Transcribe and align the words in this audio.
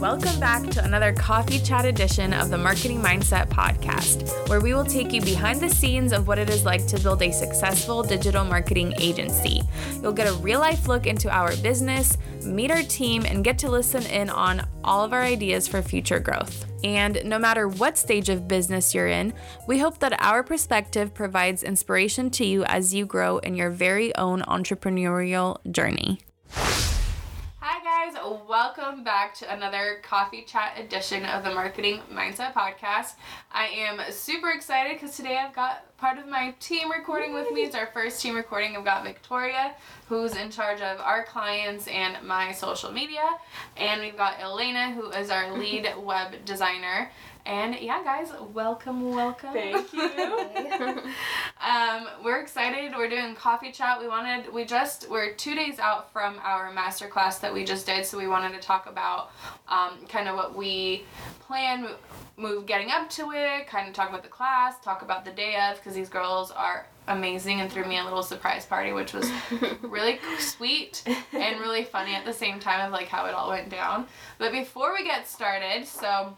Welcome 0.00 0.38
back 0.38 0.62
to 0.72 0.84
another 0.84 1.14
coffee 1.14 1.58
chat 1.58 1.86
edition 1.86 2.34
of 2.34 2.50
the 2.50 2.58
Marketing 2.58 3.00
Mindset 3.00 3.48
Podcast, 3.48 4.46
where 4.46 4.60
we 4.60 4.74
will 4.74 4.84
take 4.84 5.10
you 5.10 5.22
behind 5.22 5.58
the 5.58 5.70
scenes 5.70 6.12
of 6.12 6.28
what 6.28 6.38
it 6.38 6.50
is 6.50 6.66
like 6.66 6.86
to 6.88 7.00
build 7.00 7.22
a 7.22 7.32
successful 7.32 8.02
digital 8.02 8.44
marketing 8.44 8.92
agency. 8.98 9.62
You'll 10.02 10.12
get 10.12 10.28
a 10.28 10.34
real 10.34 10.60
life 10.60 10.86
look 10.86 11.06
into 11.06 11.30
our 11.30 11.56
business, 11.56 12.18
meet 12.44 12.70
our 12.70 12.82
team, 12.82 13.24
and 13.24 13.42
get 13.42 13.58
to 13.60 13.70
listen 13.70 14.04
in 14.04 14.28
on 14.28 14.68
all 14.84 15.02
of 15.02 15.14
our 15.14 15.22
ideas 15.22 15.66
for 15.66 15.80
future 15.80 16.20
growth. 16.20 16.66
And 16.84 17.22
no 17.24 17.38
matter 17.38 17.66
what 17.66 17.96
stage 17.96 18.28
of 18.28 18.46
business 18.46 18.94
you're 18.94 19.08
in, 19.08 19.32
we 19.66 19.78
hope 19.78 19.98
that 20.00 20.22
our 20.22 20.42
perspective 20.42 21.14
provides 21.14 21.62
inspiration 21.62 22.28
to 22.32 22.44
you 22.44 22.64
as 22.64 22.92
you 22.92 23.06
grow 23.06 23.38
in 23.38 23.54
your 23.54 23.70
very 23.70 24.14
own 24.14 24.42
entrepreneurial 24.42 25.56
journey. 25.72 26.20
Welcome 28.26 29.04
back 29.04 29.34
to 29.34 29.54
another 29.54 30.00
coffee 30.02 30.42
chat 30.42 30.76
edition 30.76 31.24
of 31.24 31.44
the 31.44 31.54
Marketing 31.54 32.00
Mindset 32.12 32.54
Podcast. 32.54 33.12
I 33.52 33.66
am 33.66 34.00
super 34.10 34.50
excited 34.50 34.94
because 34.94 35.16
today 35.16 35.36
I've 35.36 35.54
got 35.54 35.96
part 35.96 36.18
of 36.18 36.26
my 36.26 36.52
team 36.58 36.90
recording 36.90 37.34
with 37.34 37.52
me. 37.52 37.62
It's 37.62 37.76
our 37.76 37.86
first 37.86 38.20
team 38.20 38.34
recording. 38.34 38.76
I've 38.76 38.84
got 38.84 39.04
Victoria, 39.04 39.76
who's 40.08 40.34
in 40.34 40.50
charge 40.50 40.80
of 40.80 40.98
our 40.98 41.24
clients 41.24 41.86
and 41.86 42.26
my 42.26 42.50
social 42.50 42.90
media. 42.90 43.22
And 43.76 44.00
we've 44.00 44.16
got 44.16 44.40
Elena, 44.40 44.90
who 44.90 45.08
is 45.10 45.30
our 45.30 45.56
lead 45.56 45.88
web 46.02 46.44
designer. 46.44 47.12
And 47.46 47.76
yeah, 47.80 48.02
guys, 48.02 48.32
welcome, 48.52 49.14
welcome. 49.14 49.52
Thank 49.52 49.92
you. 49.92 50.02
um, 51.60 52.08
we're 52.24 52.40
excited. 52.40 52.92
We're 52.96 53.08
doing 53.08 53.36
coffee 53.36 53.70
chat. 53.70 54.00
We 54.00 54.08
wanted, 54.08 54.52
we 54.52 54.64
just, 54.64 55.08
we're 55.08 55.32
two 55.32 55.54
days 55.54 55.78
out 55.78 56.12
from 56.12 56.40
our 56.42 56.72
masterclass 56.72 57.38
that 57.40 57.54
we 57.54 57.64
just 57.64 57.86
did, 57.86 58.04
so 58.04 58.18
we 58.18 58.26
wanted 58.26 58.52
to 58.54 58.58
talk 58.58 58.88
about 58.88 59.30
um, 59.68 59.92
kind 60.08 60.28
of 60.28 60.34
what 60.34 60.56
we 60.56 61.04
plan, 61.38 61.90
move 62.36 62.66
getting 62.66 62.90
up 62.90 63.08
to 63.10 63.30
it, 63.30 63.68
kind 63.68 63.86
of 63.86 63.94
talk 63.94 64.08
about 64.08 64.24
the 64.24 64.28
class, 64.28 64.80
talk 64.80 65.02
about 65.02 65.24
the 65.24 65.30
day 65.30 65.56
of, 65.70 65.76
because 65.76 65.94
these 65.94 66.08
girls 66.08 66.50
are 66.50 66.86
amazing 67.06 67.60
and 67.60 67.70
threw 67.70 67.84
me 67.84 67.98
a 67.98 68.02
little 68.02 68.24
surprise 68.24 68.66
party, 68.66 68.90
which 68.90 69.12
was 69.12 69.30
really 69.82 70.18
sweet 70.40 71.04
and 71.32 71.60
really 71.60 71.84
funny 71.84 72.16
at 72.16 72.24
the 72.24 72.32
same 72.32 72.58
time 72.58 72.84
of 72.84 72.92
like 72.92 73.06
how 73.06 73.26
it 73.26 73.34
all 73.34 73.50
went 73.50 73.68
down. 73.68 74.08
But 74.38 74.50
before 74.50 74.92
we 74.92 75.04
get 75.04 75.28
started, 75.28 75.86
so 75.86 76.34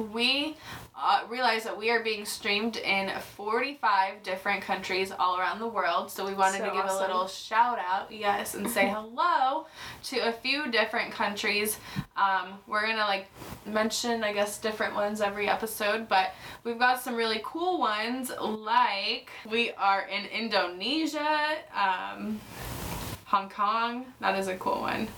we 0.00 0.56
uh, 1.02 1.22
realize 1.28 1.64
that 1.64 1.76
we 1.76 1.90
are 1.90 2.02
being 2.02 2.24
streamed 2.26 2.76
in 2.76 3.10
45 3.36 4.22
different 4.22 4.62
countries 4.62 5.12
all 5.18 5.38
around 5.38 5.58
the 5.58 5.66
world. 5.68 6.10
So 6.10 6.26
we 6.26 6.34
wanted 6.34 6.58
So 6.58 6.64
to 6.66 6.70
give 6.72 6.84
awesome. 6.84 6.96
a 6.98 7.00
little 7.00 7.26
shout 7.26 7.78
out, 7.78 8.12
yes, 8.12 8.54
and 8.54 8.68
say 8.68 8.88
hello 8.94 9.66
to 10.04 10.18
a 10.28 10.32
few 10.32 10.70
different 10.70 11.12
countries. 11.12 11.78
Um, 12.16 12.58
we're 12.66 12.82
gonna 12.86 12.98
like 13.06 13.28
mention, 13.66 14.22
I 14.24 14.32
guess, 14.32 14.58
different 14.58 14.94
ones 14.94 15.20
every 15.20 15.48
episode, 15.48 16.08
but 16.08 16.34
we've 16.64 16.78
got 16.78 17.00
some 17.00 17.14
really 17.14 17.40
cool 17.44 17.78
ones. 17.78 18.30
Like 18.40 19.30
we 19.50 19.72
are 19.72 20.02
in 20.02 20.26
Indonesia, 20.26 21.56
um, 21.74 22.40
Hong 23.26 23.48
Kong. 23.48 24.04
That 24.20 24.38
is 24.38 24.48
a 24.48 24.56
cool 24.56 24.80
one. 24.82 25.08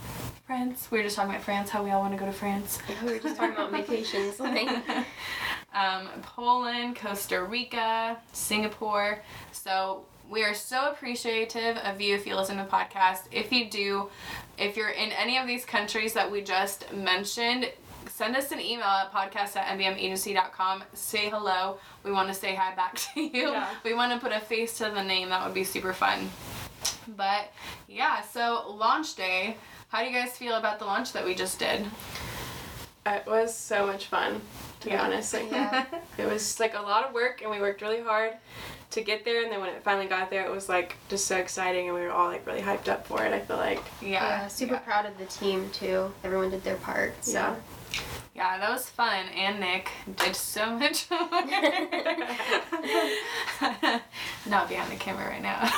France. 0.46 0.88
We 0.90 0.98
were 0.98 1.04
just 1.04 1.16
talking 1.16 1.30
about 1.30 1.42
France. 1.42 1.70
How 1.70 1.82
we 1.82 1.90
all 1.90 2.00
want 2.00 2.12
to 2.14 2.18
go 2.18 2.26
to 2.26 2.32
France. 2.32 2.78
we 3.04 3.12
were 3.12 3.18
just 3.18 3.36
talking 3.36 3.54
about 3.54 3.70
vacations. 3.70 4.40
Like, 4.40 4.68
um, 5.74 6.08
Poland, 6.22 6.96
Costa 6.96 7.42
Rica, 7.42 8.18
Singapore. 8.32 9.22
So 9.52 10.04
we 10.28 10.42
are 10.44 10.54
so 10.54 10.90
appreciative 10.90 11.76
of 11.78 12.00
you 12.00 12.14
if 12.14 12.26
you 12.26 12.34
listen 12.34 12.56
to 12.56 12.64
the 12.64 12.68
podcast. 12.68 13.20
If 13.30 13.52
you 13.52 13.70
do, 13.70 14.08
if 14.58 14.76
you're 14.76 14.90
in 14.90 15.10
any 15.12 15.38
of 15.38 15.46
these 15.46 15.64
countries 15.64 16.12
that 16.14 16.30
we 16.30 16.42
just 16.42 16.92
mentioned, 16.92 17.70
send 18.08 18.36
us 18.36 18.50
an 18.50 18.60
email 18.60 18.84
at 18.84 19.12
podcast 19.12 19.56
at 19.56 19.78
mbmagency.com. 19.78 20.84
Say 20.92 21.28
hello. 21.30 21.78
We 22.02 22.12
want 22.12 22.28
to 22.28 22.34
say 22.34 22.54
hi 22.54 22.74
back 22.74 22.96
to 23.14 23.20
you. 23.20 23.50
Yeah. 23.50 23.68
We 23.84 23.94
want 23.94 24.12
to 24.12 24.18
put 24.18 24.36
a 24.36 24.40
face 24.40 24.78
to 24.78 24.84
the 24.84 25.04
name. 25.04 25.28
That 25.28 25.44
would 25.44 25.54
be 25.54 25.64
super 25.64 25.92
fun. 25.92 26.30
But 27.16 27.52
yeah, 27.88 28.22
so 28.22 28.74
launch 28.76 29.14
day. 29.14 29.56
How 29.92 30.00
do 30.00 30.06
you 30.08 30.12
guys 30.18 30.30
feel 30.32 30.54
about 30.54 30.78
the 30.78 30.86
launch 30.86 31.12
that 31.12 31.22
we 31.24 31.34
just 31.34 31.58
did? 31.58 31.84
it 33.04 33.26
was 33.26 33.52
so 33.54 33.84
much 33.84 34.06
fun, 34.06 34.40
to 34.80 34.88
Yeah. 34.88 34.96
be 34.96 35.02
honest. 35.12 35.34
Like, 35.34 35.46
Yeah. 35.52 35.84
it 36.16 36.24
was 36.26 36.58
like 36.58 36.74
a 36.74 36.80
lot 36.80 37.04
of 37.06 37.12
work, 37.12 37.42
and 37.42 37.50
we 37.50 37.60
worked 37.60 37.82
really 37.82 38.00
hard 38.00 38.32
to 38.92 39.02
get 39.02 39.26
there. 39.26 39.42
And 39.42 39.52
then 39.52 39.60
when 39.60 39.68
it 39.68 39.82
finally 39.84 40.06
got 40.06 40.30
there, 40.30 40.46
it 40.46 40.50
was 40.50 40.66
like 40.70 40.96
just 41.10 41.26
so 41.26 41.36
exciting, 41.36 41.88
and 41.88 41.94
we 41.94 42.00
were 42.00 42.10
all 42.10 42.28
like 42.28 42.46
really 42.46 42.62
hyped 42.62 42.88
up 42.88 43.06
for 43.06 43.22
it. 43.22 43.34
I 43.34 43.40
feel 43.40 43.58
like. 43.58 43.82
yeah, 44.00 44.48
super 44.48 44.78
proud 44.78 45.04
of 45.04 45.18
the 45.18 45.26
team 45.26 45.68
too. 45.74 46.10
Everyone 46.24 46.48
did 46.50 46.64
their 46.64 46.76
part. 46.76 47.22
So. 47.22 47.32
Yeah. 47.32 47.54
Yeah, 48.34 48.56
that 48.58 48.70
was 48.70 48.88
fun. 48.88 49.26
And 49.36 49.60
Nick 49.60 49.90
did 50.16 50.34
so 50.34 50.70
much 50.78 51.10
work. 51.10 51.20
Not 54.46 54.70
behind 54.70 54.90
the 54.90 54.96
camera 54.98 55.28
right 55.28 55.42
now. 55.42 55.70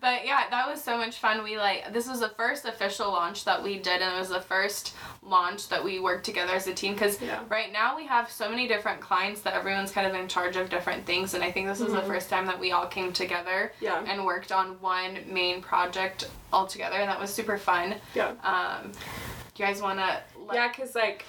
but 0.00 0.24
yeah, 0.24 0.44
that 0.48 0.66
was 0.66 0.81
so 0.92 0.98
much 0.98 1.18
fun. 1.18 1.42
We 1.42 1.56
like 1.56 1.92
this 1.92 2.06
was 2.06 2.20
the 2.20 2.28
first 2.30 2.64
official 2.66 3.08
launch 3.10 3.44
that 3.44 3.62
we 3.62 3.78
did, 3.78 4.02
and 4.02 4.14
it 4.14 4.18
was 4.18 4.28
the 4.28 4.40
first 4.40 4.94
launch 5.22 5.68
that 5.68 5.82
we 5.82 5.98
worked 6.00 6.24
together 6.24 6.52
as 6.54 6.66
a 6.66 6.74
team. 6.74 6.92
Because 6.92 7.20
Yeah. 7.20 7.40
right 7.48 7.72
now 7.72 7.96
we 7.96 8.06
have 8.06 8.30
so 8.30 8.48
many 8.48 8.68
different 8.68 9.00
clients 9.00 9.40
that 9.42 9.54
everyone's 9.54 9.90
kind 9.90 10.06
of 10.06 10.14
in 10.14 10.28
charge 10.28 10.56
of 10.56 10.68
different 10.68 11.06
things, 11.06 11.32
and 11.34 11.42
I 11.42 11.50
think 11.50 11.66
this 11.66 11.80
was 11.80 11.92
the 11.92 12.00
Mhm. 12.02 12.06
first 12.06 12.28
time 12.28 12.46
that 12.46 12.58
we 12.58 12.72
all 12.72 12.86
came 12.86 13.12
together 13.12 13.72
Yeah. 13.80 14.02
and 14.06 14.24
worked 14.26 14.52
on 14.52 14.80
one 14.80 15.24
main 15.26 15.62
project 15.62 16.28
all 16.52 16.66
together, 16.66 16.96
and 16.96 17.08
that 17.08 17.18
was 17.20 17.32
super 17.32 17.56
fun. 17.56 17.94
Yeah. 18.14 18.32
Um, 18.42 18.92
do 19.54 19.62
you 19.62 19.66
guys 19.66 19.80
want 19.80 19.98
to? 19.98 20.20
Yeah, 20.52 20.68
cause 20.72 20.94
like 20.94 21.24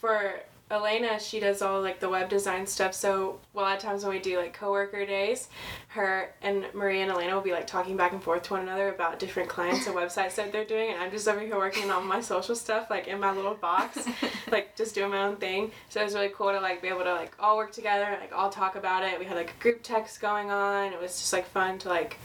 for 0.00 0.40
Elena, 0.70 1.20
she 1.20 1.40
does 1.40 1.60
all 1.60 1.82
like 1.82 2.00
the 2.00 2.08
web 2.08 2.30
design 2.30 2.66
stuff. 2.66 2.94
So 2.94 3.38
a 3.54 3.58
lot 3.58 3.76
of 3.76 3.82
times 3.82 4.02
when 4.02 4.14
we 4.14 4.20
do 4.20 4.38
like 4.38 4.54
coworker 4.54 5.04
days, 5.04 5.48
her 5.88 6.34
and 6.40 6.64
Mariya 6.74 7.02
and 7.02 7.12
Elena 7.12 7.34
will 7.34 7.42
be 7.42 7.52
like 7.52 7.66
talking 7.66 7.96
back 7.96 8.12
and 8.12 8.22
forth 8.22 8.44
to 8.44 8.54
one 8.54 8.62
another 8.62 8.88
about 8.88 9.18
different 9.18 9.48
clients 9.48 9.86
and 9.86 9.94
websites 9.94 10.36
that 10.36 10.52
they're 10.52 10.64
doing, 10.64 10.90
and 10.90 11.02
I'm 11.02 11.10
just 11.10 11.28
over 11.28 11.40
here 11.40 11.56
working 11.56 11.90
on 11.90 12.06
my 12.06 12.20
social 12.20 12.54
stuff 12.54 12.88
like 12.88 13.08
in 13.08 13.20
my 13.20 13.32
little 13.32 13.54
box, 13.54 14.08
like 14.50 14.74
just 14.74 14.94
doing 14.94 15.10
my 15.10 15.24
own 15.24 15.36
thing. 15.36 15.70
So 15.90 16.00
it 16.00 16.04
was 16.04 16.14
really 16.14 16.32
cool 16.34 16.50
to 16.50 16.60
like 16.60 16.80
be 16.80 16.88
able 16.88 17.04
to 17.04 17.12
like 17.12 17.34
all 17.38 17.58
work 17.58 17.72
together, 17.72 18.16
like 18.20 18.32
all 18.34 18.48
talk 18.48 18.74
about 18.74 19.04
it. 19.04 19.18
We 19.18 19.26
had 19.26 19.36
like 19.36 19.54
a 19.58 19.62
group 19.62 19.80
text 19.82 20.20
going 20.20 20.50
on. 20.50 20.94
It 20.94 21.00
was 21.00 21.12
just 21.12 21.32
like 21.32 21.46
fun 21.46 21.78
to 21.80 21.90
like 21.90 22.18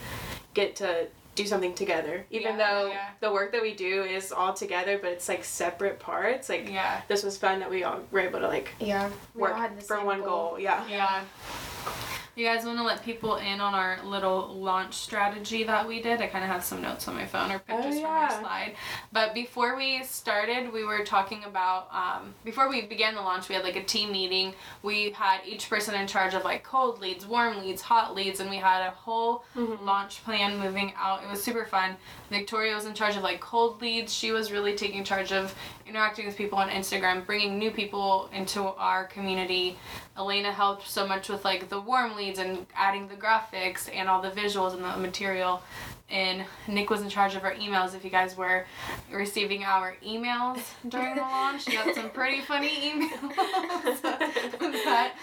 get 0.54 0.78
to 0.78 1.08
do 1.40 1.48
something 1.48 1.74
together 1.74 2.26
even 2.32 2.58
Yeah, 2.58 2.72
though 2.72 2.88
yeah. 2.90 3.10
the 3.22 3.32
work 3.32 3.54
that 3.54 3.62
we 3.62 3.74
do 3.74 4.04
is 4.04 4.32
all 4.34 4.54
together 4.54 4.98
but 5.02 5.12
it's 5.12 5.30
like 5.30 5.46
separate 5.46 5.98
parts 6.00 6.50
like 6.50 6.70
Yeah. 6.70 7.02
this 7.08 7.24
was 7.24 7.38
fun 7.38 7.60
that 7.62 7.70
we 7.70 7.84
all 7.86 8.02
were 8.12 8.20
able 8.20 8.42
to 8.42 8.48
like 8.48 8.74
Yeah. 8.80 9.10
we 9.34 9.42
work 9.44 9.54
all 9.54 9.62
had 9.62 9.82
for 9.82 9.98
same 9.98 10.06
one 10.06 10.22
goal. 10.22 10.58
Yeah. 10.60 10.86
Yeah. 10.90 11.24
You 12.40 12.46
guys 12.46 12.64
want 12.64 12.78
to 12.78 12.86
let 12.86 13.04
people 13.04 13.36
in 13.36 13.60
on 13.60 13.74
our 13.76 14.00
little 14.06 14.48
launch 14.48 14.94
strategy 14.94 15.66
that 15.66 15.86
we 15.86 16.02
did? 16.02 16.22
I 16.22 16.28
kind 16.28 16.42
of 16.42 16.50
have 16.50 16.64
some 16.64 16.82
notes 16.82 17.06
on 17.10 17.16
my 17.16 17.26
phone 17.26 17.52
or 17.52 17.60
pictures 17.60 18.00
from 18.00 18.06
our 18.06 18.30
yeah. 18.30 18.40
slide. 18.40 18.76
But 19.12 19.34
before 19.34 19.76
we 19.76 20.06
started, 20.06 20.72
we 20.72 20.86
were 20.86 21.04
talking 21.04 21.44
about, 21.44 21.90
um, 21.94 22.34
before 22.46 22.70
we 22.70 22.84
began 22.84 23.14
the 23.14 23.20
launch, 23.22 23.50
we 23.50 23.56
had 23.56 23.66
like 23.66 23.76
a 23.76 23.84
team 23.84 24.14
meeting. 24.14 24.54
We 24.84 25.12
had 25.12 25.42
each 25.46 25.70
person 25.70 25.96
in 25.96 26.08
charge 26.08 26.34
of 26.34 26.46
like 26.46 26.64
cold 26.64 27.02
leads, 27.02 27.26
warm 27.28 27.60
leads, 27.60 27.82
hot 27.82 28.16
leads, 28.16 28.40
and 28.40 28.50
we 28.50 28.56
had 28.56 28.88
a 28.88 28.92
whole 28.92 29.44
Mhm. 29.58 29.84
launch 29.84 30.24
plan 30.24 30.58
moving 30.60 30.94
out. 30.98 31.22
It 31.22 31.30
was 31.30 31.44
super 31.44 31.66
fun. 31.66 31.98
Victoria 32.30 32.74
was 32.74 32.86
in 32.86 32.94
charge 32.94 33.18
of 33.18 33.22
like 33.24 33.42
cold 33.42 33.82
leads. 33.82 34.14
She 34.16 34.32
was 34.32 34.50
really 34.50 34.78
taking 34.78 35.04
charge 35.04 35.34
of 35.34 35.54
interacting 35.90 36.26
with 36.26 36.38
people 36.38 36.58
on 36.60 36.70
Instagram, 36.70 37.26
bringing 37.26 37.58
new 37.58 37.72
people 37.72 38.30
into 38.32 38.62
our 38.62 39.06
community. 39.06 39.78
Elena 40.18 40.52
helped 40.52 40.88
so 40.88 41.08
much 41.08 41.30
with 41.30 41.44
like 41.44 41.68
the 41.70 41.82
warm 41.82 42.16
leads 42.16 42.40
and 42.40 42.66
adding 42.76 43.08
the 43.08 43.16
graphics 43.16 43.90
and 43.94 44.08
all 44.08 44.22
the 44.22 44.32
visuals 44.32 44.74
and 44.74 44.84
the 44.84 44.98
material. 44.98 45.62
And 46.12 46.44
Nick 46.68 46.90
was 46.90 47.02
in 47.02 47.10
charge 47.10 47.36
of 47.36 47.44
our 47.44 47.54
emails. 47.54 47.94
If 47.96 48.04
you 48.04 48.10
guys 48.10 48.36
were 48.36 48.66
receiving 49.12 49.64
our 49.64 49.96
emails 50.06 50.60
during 50.88 51.14
the 51.16 51.22
launch, 51.36 51.68
you 51.68 51.74
got 51.74 51.94
some 51.94 52.10
pretty 52.10 52.42
funny 52.42 52.70
emails 52.70 54.02
that 54.02 55.14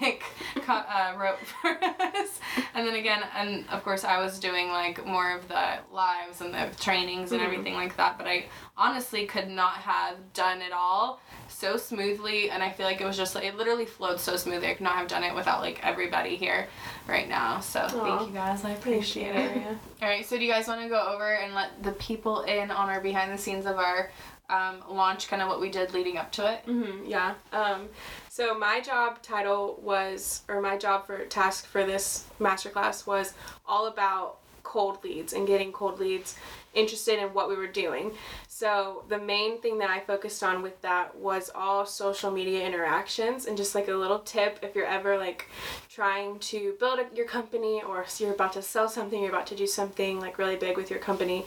Nick 0.00 0.22
co- 0.64 0.72
uh, 0.72 1.14
wrote 1.18 1.38
for 1.40 1.70
us. 1.82 2.38
And 2.74 2.86
then 2.86 2.94
again, 2.94 3.22
and 3.36 3.64
of 3.70 3.82
course, 3.82 4.04
I 4.04 4.18
was 4.22 4.38
doing 4.38 4.68
like 4.68 5.04
more 5.04 5.32
of 5.32 5.48
the 5.48 5.78
lives 5.92 6.40
and 6.40 6.54
the 6.54 6.68
trainings 6.80 7.32
and 7.32 7.40
Mhm. 7.40 7.44
everything 7.44 7.74
like 7.74 7.96
that. 7.96 8.16
But 8.18 8.26
I 8.28 8.46
honestly 8.76 9.26
could 9.26 9.48
not 9.48 9.74
have 9.74 10.16
done 10.34 10.62
it 10.62 10.72
all 10.72 11.20
so 11.48 11.76
smoothly 11.76 12.48
and 12.50 12.62
I 12.62 12.70
feel 12.70 12.86
like 12.86 13.00
it 13.00 13.04
was 13.04 13.16
just 13.16 13.34
like 13.34 13.44
it 13.44 13.56
literally 13.56 13.84
flowed 13.86 14.18
so 14.20 14.36
smoothly. 14.36 14.68
I 14.68 14.74
could 14.74 14.82
not 14.84 14.94
have 14.96 15.08
done 15.08 15.22
it 15.22 15.34
without 15.34 15.60
like 15.60 15.80
everybody 15.84 16.36
here 16.36 16.66
right 17.06 17.28
now. 17.28 17.60
So 17.60 17.80
Aw. 17.80 17.88
thank 18.18 18.28
you 18.30 18.34
guys. 18.34 18.64
I 18.64 18.70
appreciate 18.70 19.34
it. 19.36 19.66
All 20.00 20.08
right, 20.12 20.26
so 20.26 20.36
do 20.36 20.44
you 20.44 20.52
guys 20.52 20.68
want 20.68 20.80
to 20.82 20.88
go 20.88 21.00
over 21.00 21.34
and 21.34 21.54
let 21.54 21.82
the 21.82 21.92
people 21.92 22.42
in 22.42 22.70
on 22.70 22.88
our 22.88 23.00
behind 23.00 23.32
the 23.32 23.38
scenes 23.38 23.66
of 23.66 23.76
our 23.76 24.10
um, 24.50 24.82
launch, 24.88 25.28
kind 25.28 25.40
of 25.40 25.48
what 25.48 25.60
we 25.60 25.70
did 25.70 25.94
leading 25.94 26.18
up 26.18 26.30
to 26.32 26.52
it? 26.52 26.66
Mm-hmm, 26.66 27.06
yeah. 27.06 27.34
Um, 27.52 27.88
so 28.28 28.58
my 28.58 28.80
job 28.80 29.22
title 29.22 29.80
was, 29.82 30.42
or 30.48 30.60
my 30.60 30.76
job 30.76 31.06
for 31.06 31.24
task 31.26 31.66
for 31.66 31.84
this 31.84 32.26
masterclass 32.38 33.06
was 33.06 33.32
all 33.66 33.86
about 33.86 34.38
cold 34.62 35.02
leads 35.02 35.32
and 35.32 35.46
getting 35.46 35.72
cold 35.72 35.98
leads 35.98 36.36
interested 36.74 37.18
in 37.18 37.28
what 37.34 37.48
we 37.48 37.56
were 37.56 37.66
doing. 37.66 38.12
So 38.48 39.04
the 39.08 39.18
main 39.18 39.60
thing 39.60 39.78
that 39.78 39.90
I 39.90 40.00
focused 40.00 40.42
on 40.42 40.62
with 40.62 40.80
that 40.82 41.16
was 41.16 41.50
all 41.54 41.84
social 41.84 42.30
media 42.30 42.66
interactions 42.66 43.46
and 43.46 43.56
just 43.56 43.74
like 43.74 43.88
a 43.88 43.94
little 43.94 44.20
tip 44.20 44.58
if 44.62 44.74
you're 44.74 44.86
ever 44.86 45.18
like 45.18 45.48
trying 45.88 46.38
to 46.38 46.74
build 46.80 46.98
a, 46.98 47.06
your 47.14 47.26
company 47.26 47.82
or 47.86 48.04
you're 48.18 48.32
about 48.32 48.52
to 48.54 48.62
sell 48.62 48.88
something, 48.88 49.20
you're 49.20 49.30
about 49.30 49.46
to 49.48 49.56
do 49.56 49.66
something 49.66 50.20
like 50.20 50.38
really 50.38 50.56
big 50.56 50.76
with 50.76 50.90
your 50.90 50.98
company 51.00 51.44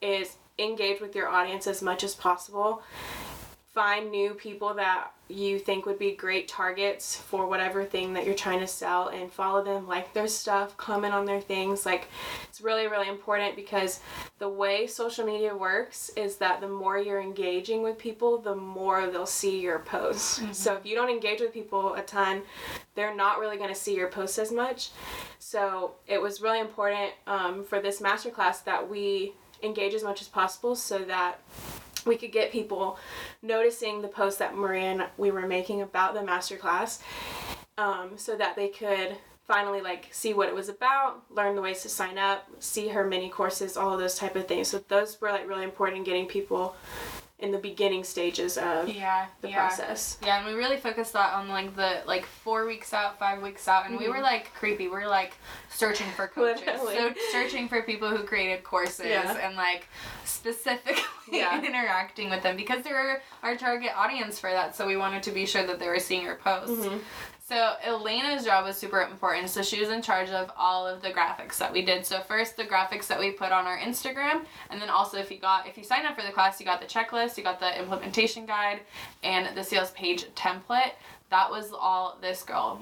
is 0.00 0.36
engage 0.58 1.00
with 1.00 1.14
your 1.14 1.28
audience 1.28 1.66
as 1.66 1.82
much 1.82 2.04
as 2.04 2.14
possible 2.14 2.82
find 3.72 4.10
new 4.10 4.34
people 4.34 4.74
that 4.74 5.12
you 5.28 5.58
think 5.58 5.86
would 5.86 5.98
be 5.98 6.12
great 6.12 6.46
targets 6.46 7.16
for 7.16 7.46
whatever 7.46 7.84
thing 7.84 8.12
that 8.12 8.26
you're 8.26 8.34
trying 8.34 8.60
to 8.60 8.66
sell 8.66 9.08
and 9.08 9.32
follow 9.32 9.64
them 9.64 9.88
like 9.88 10.12
their 10.12 10.28
stuff 10.28 10.76
comment 10.76 11.14
on 11.14 11.24
their 11.24 11.40
things. 11.40 11.86
Like 11.86 12.08
it's 12.48 12.60
really 12.60 12.86
really 12.86 13.08
important 13.08 13.56
because 13.56 14.00
the 14.38 14.48
way 14.48 14.86
social 14.86 15.24
media 15.24 15.56
works 15.56 16.10
is 16.16 16.36
that 16.36 16.60
the 16.60 16.68
more 16.68 16.98
you're 16.98 17.20
engaging 17.20 17.82
with 17.82 17.96
people 17.96 18.38
the 18.38 18.54
more 18.54 19.06
they'll 19.06 19.24
see 19.24 19.60
your 19.60 19.78
posts. 19.78 20.40
Mm-hmm. 20.40 20.52
so 20.52 20.74
if 20.74 20.84
you 20.84 20.94
don't 20.94 21.10
engage 21.10 21.40
with 21.40 21.54
people 21.54 21.94
a 21.94 22.02
ton 22.02 22.42
they're 22.94 23.14
not 23.14 23.38
really 23.38 23.56
going 23.56 23.70
to 23.70 23.74
see 23.74 23.96
your 23.96 24.08
posts 24.08 24.38
as 24.38 24.52
much. 24.52 24.90
So 25.38 25.94
it 26.06 26.20
was 26.20 26.42
really 26.42 26.60
important 26.60 27.12
um, 27.26 27.64
for 27.64 27.80
this 27.80 28.00
masterclass 28.02 28.62
that 28.64 28.88
we 28.88 29.32
engage 29.62 29.94
as 29.94 30.02
much 30.02 30.20
as 30.20 30.28
possible 30.28 30.76
so 30.76 30.98
that 30.98 31.38
we 32.06 32.16
could 32.16 32.32
get 32.32 32.52
people 32.52 32.98
noticing 33.42 34.02
the 34.02 34.08
post 34.08 34.38
that 34.38 34.56
Mariya 34.56 34.84
and 34.84 35.04
we 35.16 35.30
were 35.30 35.46
making 35.46 35.82
about 35.82 36.14
the 36.14 36.20
masterclass 36.20 37.00
um, 37.78 38.10
so 38.16 38.36
that 38.36 38.56
they 38.56 38.68
could 38.68 39.16
finally 39.46 39.80
like 39.80 40.08
see 40.12 40.32
what 40.32 40.48
it 40.48 40.54
was 40.54 40.68
about 40.68 41.22
learn 41.30 41.56
the 41.56 41.60
ways 41.60 41.82
to 41.82 41.88
sign 41.88 42.16
up 42.16 42.46
see 42.60 42.88
her 42.88 43.04
mini 43.04 43.28
courses 43.28 43.76
all 43.76 43.92
of 43.92 43.98
those 43.98 44.14
type 44.14 44.36
of 44.36 44.46
things. 44.46 44.68
So 44.68 44.82
those 44.88 45.20
were 45.20 45.30
like 45.30 45.48
really 45.48 45.64
important 45.64 45.98
in 45.98 46.04
getting 46.04 46.26
people 46.26 46.76
in 47.42 47.50
the 47.50 47.58
beginning 47.58 48.04
stages 48.04 48.56
of 48.56 48.88
yeah 48.88 49.26
the 49.40 49.48
yeah. 49.48 49.56
process. 49.56 50.16
Yeah, 50.24 50.38
and 50.38 50.46
we 50.46 50.54
really 50.54 50.76
focused 50.76 51.12
that 51.14 51.34
on 51.34 51.48
like 51.48 51.74
the 51.74 52.00
like 52.06 52.24
four 52.24 52.66
weeks 52.66 52.94
out, 52.94 53.18
five 53.18 53.42
weeks 53.42 53.66
out, 53.66 53.84
and 53.84 53.94
mm-hmm. 53.94 54.04
we 54.04 54.10
were 54.10 54.20
like 54.20 54.54
creepy. 54.54 54.88
We 54.88 54.94
are 54.94 55.08
like 55.08 55.34
searching 55.68 56.06
for 56.16 56.28
coaches, 56.34 56.80
so 56.80 57.12
searching 57.32 57.68
for 57.68 57.82
people 57.82 58.08
who 58.08 58.22
created 58.22 58.62
courses 58.62 59.06
yeah. 59.06 59.36
and 59.44 59.56
like 59.56 59.88
specifically 60.24 61.02
yeah. 61.30 61.60
interacting 61.64 62.30
with 62.30 62.44
them 62.44 62.56
because 62.56 62.84
they 62.84 62.92
were 62.92 63.20
our 63.42 63.56
target 63.56 63.90
audience 63.96 64.38
for 64.38 64.50
that. 64.50 64.76
So 64.76 64.86
we 64.86 64.96
wanted 64.96 65.24
to 65.24 65.32
be 65.32 65.44
sure 65.44 65.66
that 65.66 65.80
they 65.80 65.88
were 65.88 65.98
seeing 65.98 66.22
your 66.22 66.36
posts. 66.36 66.86
Mm-hmm. 66.86 66.98
So 67.52 67.74
Elena's 67.84 68.46
job 68.46 68.64
was 68.64 68.78
super 68.78 69.02
important. 69.02 69.50
So 69.50 69.60
she 69.60 69.78
was 69.78 69.90
in 69.90 70.00
charge 70.00 70.30
of 70.30 70.50
all 70.56 70.86
of 70.86 71.02
the 71.02 71.10
graphics 71.10 71.58
that 71.58 71.70
we 71.70 71.82
did. 71.82 72.06
So 72.06 72.20
first 72.20 72.56
the 72.56 72.64
graphics 72.64 73.06
that 73.08 73.20
we 73.20 73.30
put 73.30 73.52
on 73.52 73.66
our 73.66 73.76
Instagram, 73.76 74.46
and 74.70 74.80
then 74.80 74.88
also 74.88 75.18
if 75.18 75.30
you 75.30 75.38
got 75.38 75.66
if 75.66 75.76
you 75.76 75.84
signed 75.84 76.06
up 76.06 76.16
for 76.16 76.24
the 76.24 76.32
class, 76.32 76.58
you 76.58 76.64
got 76.64 76.80
the 76.80 76.86
checklist, 76.86 77.36
you 77.36 77.44
got 77.44 77.60
the 77.60 77.78
implementation 77.78 78.46
guide, 78.46 78.80
and 79.22 79.54
the 79.54 79.62
sales 79.62 79.90
page 79.90 80.24
template. 80.34 80.92
That 81.28 81.50
was 81.50 81.74
all 81.78 82.16
this 82.22 82.42
girl, 82.42 82.80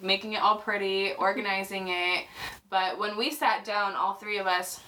making 0.00 0.34
it 0.34 0.40
all 0.40 0.58
pretty, 0.58 1.14
organizing 1.14 1.88
it. 1.88 2.26
But 2.70 3.00
when 3.00 3.16
we 3.16 3.32
sat 3.32 3.64
down, 3.64 3.96
all 3.96 4.14
three 4.14 4.38
of 4.38 4.46
us, 4.46 4.78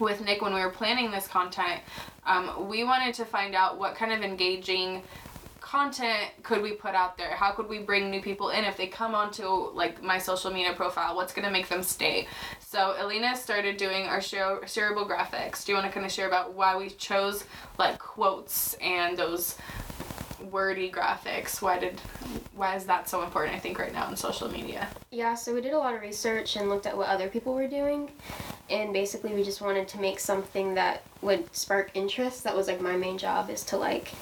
with 0.00 0.20
Nick 0.24 0.42
when 0.42 0.52
we 0.52 0.60
were 0.60 0.70
planning 0.70 1.12
this 1.12 1.28
content, 1.28 1.82
um, 2.26 2.68
we 2.68 2.82
wanted 2.82 3.14
to 3.14 3.24
find 3.24 3.54
out 3.54 3.78
what 3.78 3.94
kind 3.94 4.12
of 4.12 4.22
engaging 4.22 5.04
content 5.66 6.30
could 6.44 6.62
we 6.62 6.72
put 6.72 6.94
out 6.94 7.18
there? 7.18 7.34
How 7.34 7.50
could 7.50 7.68
we 7.68 7.80
bring 7.80 8.08
new 8.08 8.22
people 8.22 8.50
in 8.50 8.64
if 8.64 8.76
they 8.76 8.86
come 8.86 9.16
onto 9.16 9.44
like 9.74 10.00
my 10.00 10.16
social 10.16 10.52
media 10.52 10.72
profile? 10.74 11.16
What's 11.16 11.32
gonna 11.32 11.50
make 11.50 11.68
them 11.68 11.82
stay? 11.82 12.28
So 12.60 12.94
Elena 13.00 13.34
started 13.34 13.76
doing 13.76 14.06
our 14.06 14.20
share, 14.20 14.60
shareable 14.60 15.08
graphics. 15.08 15.64
Do 15.64 15.72
you 15.72 15.76
want 15.76 15.88
to 15.88 15.92
kind 15.92 16.06
of 16.06 16.12
share 16.12 16.28
about 16.28 16.54
why 16.54 16.76
we 16.76 16.90
chose 16.90 17.44
like 17.78 17.98
quotes 17.98 18.74
and 18.74 19.16
those 19.16 19.56
wordy 20.52 20.88
graphics? 20.88 21.60
Why 21.60 21.80
did 21.80 21.98
why 22.54 22.76
is 22.76 22.84
that 22.84 23.08
so 23.08 23.24
important? 23.24 23.56
I 23.56 23.58
think 23.58 23.80
right 23.80 23.92
now 23.92 24.08
in 24.08 24.16
social 24.16 24.48
media. 24.48 24.86
Yeah, 25.10 25.34
so 25.34 25.52
we 25.52 25.60
did 25.60 25.72
a 25.72 25.78
lot 25.78 25.94
of 25.94 26.00
research 26.00 26.54
and 26.54 26.68
looked 26.68 26.86
at 26.86 26.96
what 26.96 27.08
other 27.08 27.26
people 27.26 27.54
were 27.54 27.66
doing, 27.66 28.12
and 28.70 28.92
basically 28.92 29.34
we 29.34 29.42
just 29.42 29.60
wanted 29.60 29.88
to 29.88 30.00
make 30.00 30.20
something 30.20 30.74
that 30.74 31.02
would 31.22 31.52
spark 31.52 31.90
interest. 31.94 32.44
That 32.44 32.54
was 32.54 32.68
like 32.68 32.80
my 32.80 32.96
main 32.96 33.18
job 33.18 33.50
is 33.50 33.64
to 33.64 33.76
like 33.76 34.12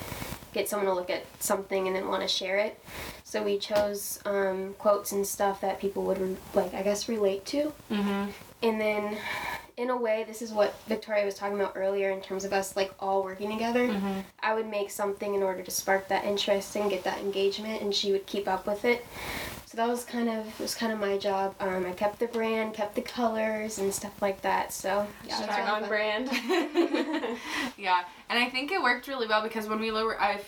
get 0.55 0.69
someone 0.69 0.87
to 0.87 0.95
look 0.95 1.11
at 1.11 1.25
something 1.41 1.87
and 1.87 1.95
then 1.95 2.09
want 2.09 2.23
to 2.23 2.29
share 2.29 2.59
it. 2.59 2.81
So 3.25 3.43
we 3.43 3.59
chose 3.59 4.21
um, 4.25 4.75
quotes 4.79 5.13
and 5.13 5.27
stuff 5.27 5.61
that 5.61 5.81
people 5.81 6.05
would 6.05 6.19
re- 6.19 6.37
like, 6.55 6.73
I 6.73 6.83
guess, 6.83 7.09
relate 7.09 7.45
to. 7.47 7.73
Mm-hmm. 7.91 8.31
And 8.63 8.81
then, 8.81 9.19
in 9.77 9.91
a 9.91 9.97
way, 9.97 10.25
this 10.27 10.41
is 10.41 10.53
what 10.53 10.75
Victoria 10.87 11.25
was 11.27 11.35
talking 11.35 11.61
about 11.61 11.73
earlier 11.75 12.11
in 12.11 12.23
terms 12.23 12.45
of 12.45 12.53
us 12.53 12.77
like 12.77 12.95
all 13.01 13.23
working 13.25 13.51
together. 13.51 13.89
Mm-hmm. 13.89 14.21
I 14.41 14.55
would 14.55 14.71
make 14.71 14.91
something 14.91 15.35
in 15.35 15.43
order 15.43 15.63
to 15.63 15.71
spark 15.71 16.09
that 16.09 16.25
interest 16.25 16.77
and 16.77 16.89
get 16.89 17.05
that 17.05 17.19
engagement, 17.19 17.83
and 17.83 17.95
she 17.95 18.13
would 18.13 18.25
keep 18.27 18.49
up 18.49 18.67
with 18.67 18.85
it. 18.85 19.05
So 19.75 19.79
that 19.79 19.89
was 19.89 20.05
kind 20.05 20.29
of 20.29 20.61
was 20.61 20.73
kind 20.73 20.93
of 20.93 21.01
my 21.01 21.19
job. 21.19 21.57
Um, 21.59 21.85
I 21.85 21.91
kept 21.91 22.21
the 22.21 22.29
brand, 22.29 22.75
kept 22.75 22.95
the 22.95 23.03
colors 23.03 23.81
and 23.81 23.93
stuff 23.93 24.23
like 24.23 24.41
that. 24.43 24.73
So 24.73 25.05
yeah, 25.27 25.43
Strong 25.43 25.83
on 25.83 25.89
brand. 25.89 26.31
yeah, 27.77 28.05
and 28.31 28.39
I 28.39 28.49
think 28.51 28.71
it 28.71 28.81
worked 28.81 29.09
really 29.09 29.27
well 29.27 29.43
because 29.43 29.67
when 29.67 29.81
we 29.81 29.91
lower, 29.91 30.21
I, 30.21 30.41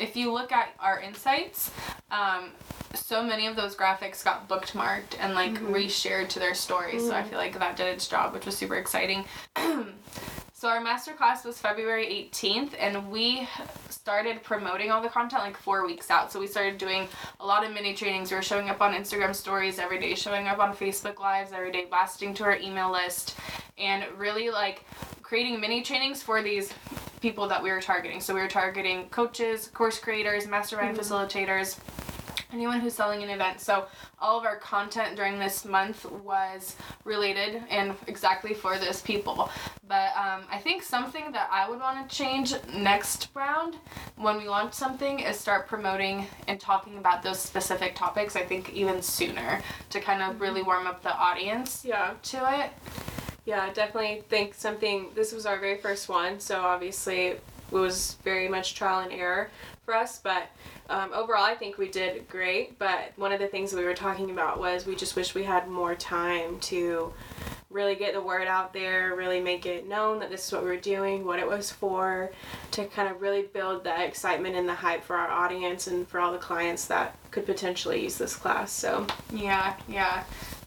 if 0.00 0.16
you 0.16 0.32
look 0.32 0.50
at 0.50 0.74
our 0.80 1.00
insights, 1.00 1.70
um, 2.10 2.50
so 2.96 3.22
many 3.22 3.46
of 3.46 3.54
those 3.54 3.76
graphics 3.76 4.24
got 4.24 4.48
bookmarked 4.48 5.20
and 5.20 5.34
like 5.34 5.54
mm-hmm. 5.54 5.72
reshared 5.72 6.28
to 6.30 6.40
their 6.40 6.54
stories. 6.54 7.02
Mm-hmm. 7.02 7.10
So 7.10 7.14
I 7.14 7.20
mm-hmm. 7.20 7.30
feel 7.30 7.38
like 7.38 7.56
that 7.56 7.76
did 7.76 7.86
its 7.86 8.08
job, 8.08 8.34
which 8.34 8.44
was 8.44 8.56
super 8.56 8.74
exciting. 8.74 9.24
So 10.56 10.68
our 10.68 10.80
master 10.80 11.14
class 11.14 11.44
was 11.44 11.58
February 11.58 12.30
18th 12.32 12.74
and 12.78 13.10
we 13.10 13.48
started 13.90 14.40
promoting 14.44 14.92
all 14.92 15.02
the 15.02 15.08
content 15.08 15.42
like 15.42 15.56
4 15.56 15.84
weeks 15.84 16.12
out. 16.12 16.30
So 16.30 16.38
we 16.38 16.46
started 16.46 16.78
doing 16.78 17.08
a 17.40 17.44
lot 17.44 17.66
of 17.66 17.74
mini 17.74 17.92
trainings. 17.92 18.30
We 18.30 18.36
were 18.36 18.42
showing 18.42 18.70
up 18.70 18.80
on 18.80 18.94
Instagram 18.94 19.34
stories 19.34 19.80
every 19.80 19.98
day, 19.98 20.14
showing 20.14 20.46
up 20.46 20.60
on 20.60 20.72
Facebook 20.72 21.18
lives 21.18 21.50
every 21.52 21.72
day, 21.72 21.86
blasting 21.86 22.34
to 22.34 22.44
our 22.44 22.56
email 22.56 22.92
list 22.92 23.36
and 23.78 24.04
really 24.16 24.48
like 24.48 24.84
creating 25.22 25.60
mini 25.60 25.82
trainings 25.82 26.22
for 26.22 26.40
these 26.40 26.72
people 27.20 27.48
that 27.48 27.60
we 27.60 27.72
were 27.72 27.80
targeting. 27.80 28.20
So 28.20 28.32
we 28.32 28.40
were 28.40 28.46
targeting 28.46 29.08
coaches, 29.08 29.66
course 29.74 29.98
creators, 29.98 30.46
mastermind 30.46 30.96
mm-hmm. 30.96 31.14
facilitators, 31.14 31.80
anyone 32.52 32.78
who's 32.78 32.94
selling 32.94 33.24
an 33.24 33.28
event. 33.28 33.60
So 33.60 33.86
all 34.20 34.38
of 34.38 34.46
our 34.46 34.56
content 34.58 35.16
during 35.16 35.40
this 35.40 35.64
month 35.64 36.08
was 36.08 36.76
related 37.04 37.62
and 37.70 37.94
exactly 38.06 38.54
for 38.54 38.78
those 38.78 39.02
people. 39.02 39.50
But 39.86 40.12
um, 40.16 40.42
I 40.50 40.58
think 40.58 40.82
something 40.82 41.32
that 41.32 41.48
I 41.52 41.68
would 41.68 41.78
want 41.78 42.08
to 42.08 42.16
change 42.16 42.54
next 42.74 43.28
round 43.34 43.76
when 44.16 44.38
we 44.38 44.48
launch 44.48 44.72
something 44.72 45.20
is 45.20 45.38
start 45.38 45.66
promoting 45.68 46.26
and 46.48 46.58
talking 46.58 46.98
about 46.98 47.22
those 47.22 47.38
specific 47.38 47.94
topics. 47.94 48.36
I 48.36 48.42
think 48.42 48.72
even 48.72 49.02
sooner 49.02 49.60
to 49.90 50.00
kind 50.00 50.22
of 50.22 50.40
really 50.40 50.60
mm-hmm. 50.60 50.68
warm 50.68 50.86
up 50.86 51.02
the 51.02 51.14
audience 51.14 51.84
yeah. 51.84 52.14
to 52.22 52.62
it. 52.62 52.70
Yeah, 53.44 53.70
definitely 53.74 54.24
think 54.28 54.54
something. 54.54 55.10
This 55.14 55.32
was 55.32 55.44
our 55.44 55.58
very 55.58 55.76
first 55.76 56.08
one, 56.08 56.40
so 56.40 56.60
obviously 56.60 57.26
it 57.26 57.42
was 57.70 58.16
very 58.24 58.48
much 58.48 58.74
trial 58.74 59.00
and 59.00 59.12
error 59.12 59.50
for 59.84 59.94
us, 59.94 60.18
but 60.18 60.48
um, 60.88 61.10
overall, 61.12 61.44
I 61.44 61.54
think 61.54 61.78
we 61.78 61.88
did 61.88 62.28
great. 62.28 62.78
But 62.78 63.12
one 63.16 63.32
of 63.32 63.40
the 63.40 63.46
things 63.46 63.72
we 63.72 63.84
were 63.84 63.94
talking 63.94 64.30
about 64.30 64.58
was 64.58 64.86
we 64.86 64.96
just 64.96 65.16
wish 65.16 65.34
we 65.34 65.44
had 65.44 65.68
more 65.68 65.94
time 65.94 66.58
to 66.60 67.12
really 67.70 67.96
get 67.96 68.14
the 68.14 68.20
word 68.20 68.46
out 68.46 68.72
there, 68.72 69.16
really 69.16 69.40
make 69.40 69.66
it 69.66 69.88
known 69.88 70.20
that 70.20 70.30
this 70.30 70.46
is 70.46 70.52
what 70.52 70.62
we 70.62 70.68
were 70.68 70.76
doing, 70.76 71.24
what 71.24 71.40
it 71.40 71.46
was 71.46 71.72
for, 71.72 72.30
to 72.70 72.84
kind 72.86 73.08
of 73.08 73.20
really 73.20 73.42
build 73.42 73.82
the 73.82 74.04
excitement 74.04 74.54
and 74.54 74.68
the 74.68 74.74
hype 74.74 75.02
for 75.02 75.16
our 75.16 75.28
audience 75.28 75.88
and 75.88 76.06
for 76.06 76.20
all 76.20 76.30
the 76.30 76.38
clients 76.38 76.86
that 76.86 77.16
could 77.32 77.44
potentially 77.44 78.02
use 78.04 78.16
this 78.16 78.36
class. 78.36 78.70
So, 78.70 79.06
yeah, 79.32 79.76
yeah. 79.88 80.22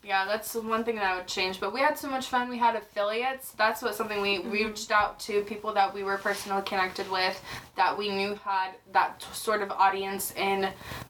Yeah, 0.08 0.24
that's 0.24 0.56
one 0.56 0.86
thing 0.86 0.96
that 0.96 1.04
I 1.04 1.18
would 1.18 1.28
change. 1.28 1.60
But 1.60 1.74
we 1.74 1.82
had 1.82 1.98
so 1.98 2.10
much 2.10 2.28
fun. 2.28 2.48
We 2.48 2.58
had 2.58 2.78
affiliates. 2.78 3.52
That's 3.58 3.82
what 3.82 3.94
something 3.94 4.22
we 4.22 4.38
mm-hmm. 4.38 4.52
reached 4.52 4.90
out 4.90 5.20
to 5.22 5.42
people 5.42 5.74
that 5.74 5.94
we 5.94 6.06
were 6.06 6.18
personally 6.18 6.62
connected 6.62 7.12
with, 7.12 7.44
that 7.76 7.98
we 7.98 8.08
knew 8.08 8.36
had 8.36 8.76
that 8.94 9.20
t- 9.20 9.28
sort 9.34 9.62
of 9.62 9.70
audience 9.70 10.34
in, 10.36 10.70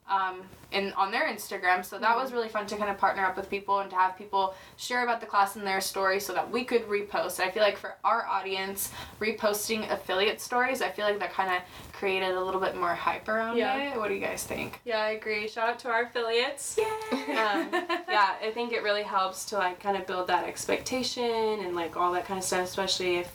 um, 0.09 0.41
in 0.71 0.91
on 0.93 1.11
their 1.11 1.27
Instagram. 1.27 1.83
So 1.83 1.97
that 1.97 2.09
mm-hmm. 2.09 2.21
was 2.21 2.33
really 2.33 2.49
fun 2.49 2.65
to 2.67 2.77
kind 2.77 2.89
of 2.89 2.97
partner 2.97 3.25
up 3.25 3.37
with 3.37 3.49
people 3.49 3.79
and 3.79 3.89
to 3.89 3.95
have 3.95 4.17
people 4.17 4.55
share 4.75 5.03
about 5.03 5.21
the 5.21 5.25
class 5.25 5.55
and 5.55 5.65
their 5.65 5.81
story 5.81 6.19
so 6.19 6.33
that 6.33 6.49
we 6.49 6.63
could 6.63 6.87
repost. 6.87 7.39
I 7.39 7.49
feel 7.51 7.63
like 7.63 7.77
for 7.77 7.95
our 8.03 8.25
audience, 8.25 8.91
reposting 9.19 9.89
affiliate 9.91 10.41
stories, 10.41 10.81
I 10.81 10.89
feel 10.89 11.05
like 11.05 11.19
that 11.19 11.33
kind 11.33 11.55
of 11.55 11.61
created 11.93 12.31
a 12.31 12.43
little 12.43 12.61
bit 12.61 12.75
more 12.75 12.93
hype 12.93 13.27
around 13.27 13.57
yeah. 13.57 13.93
it. 13.93 13.97
What 13.97 14.09
do 14.09 14.13
you 14.13 14.21
guys 14.21 14.43
think? 14.43 14.81
Yeah, 14.85 14.99
I 14.99 15.11
agree. 15.11 15.47
Shout 15.47 15.69
out 15.69 15.79
to 15.79 15.89
our 15.89 16.03
affiliates. 16.03 16.77
Yeah. 16.77 16.85
um, 17.11 17.85
yeah, 18.09 18.35
I 18.41 18.51
think 18.53 18.73
it 18.73 18.83
really 18.83 19.03
helps 19.03 19.45
to 19.45 19.57
like 19.57 19.79
kind 19.79 19.97
of 19.97 20.05
build 20.05 20.27
that 20.27 20.45
expectation 20.45 21.23
and 21.23 21.75
like 21.75 21.95
all 21.97 22.11
that 22.13 22.25
kind 22.25 22.37
of 22.37 22.43
stuff, 22.43 22.65
especially 22.65 23.17
if 23.17 23.31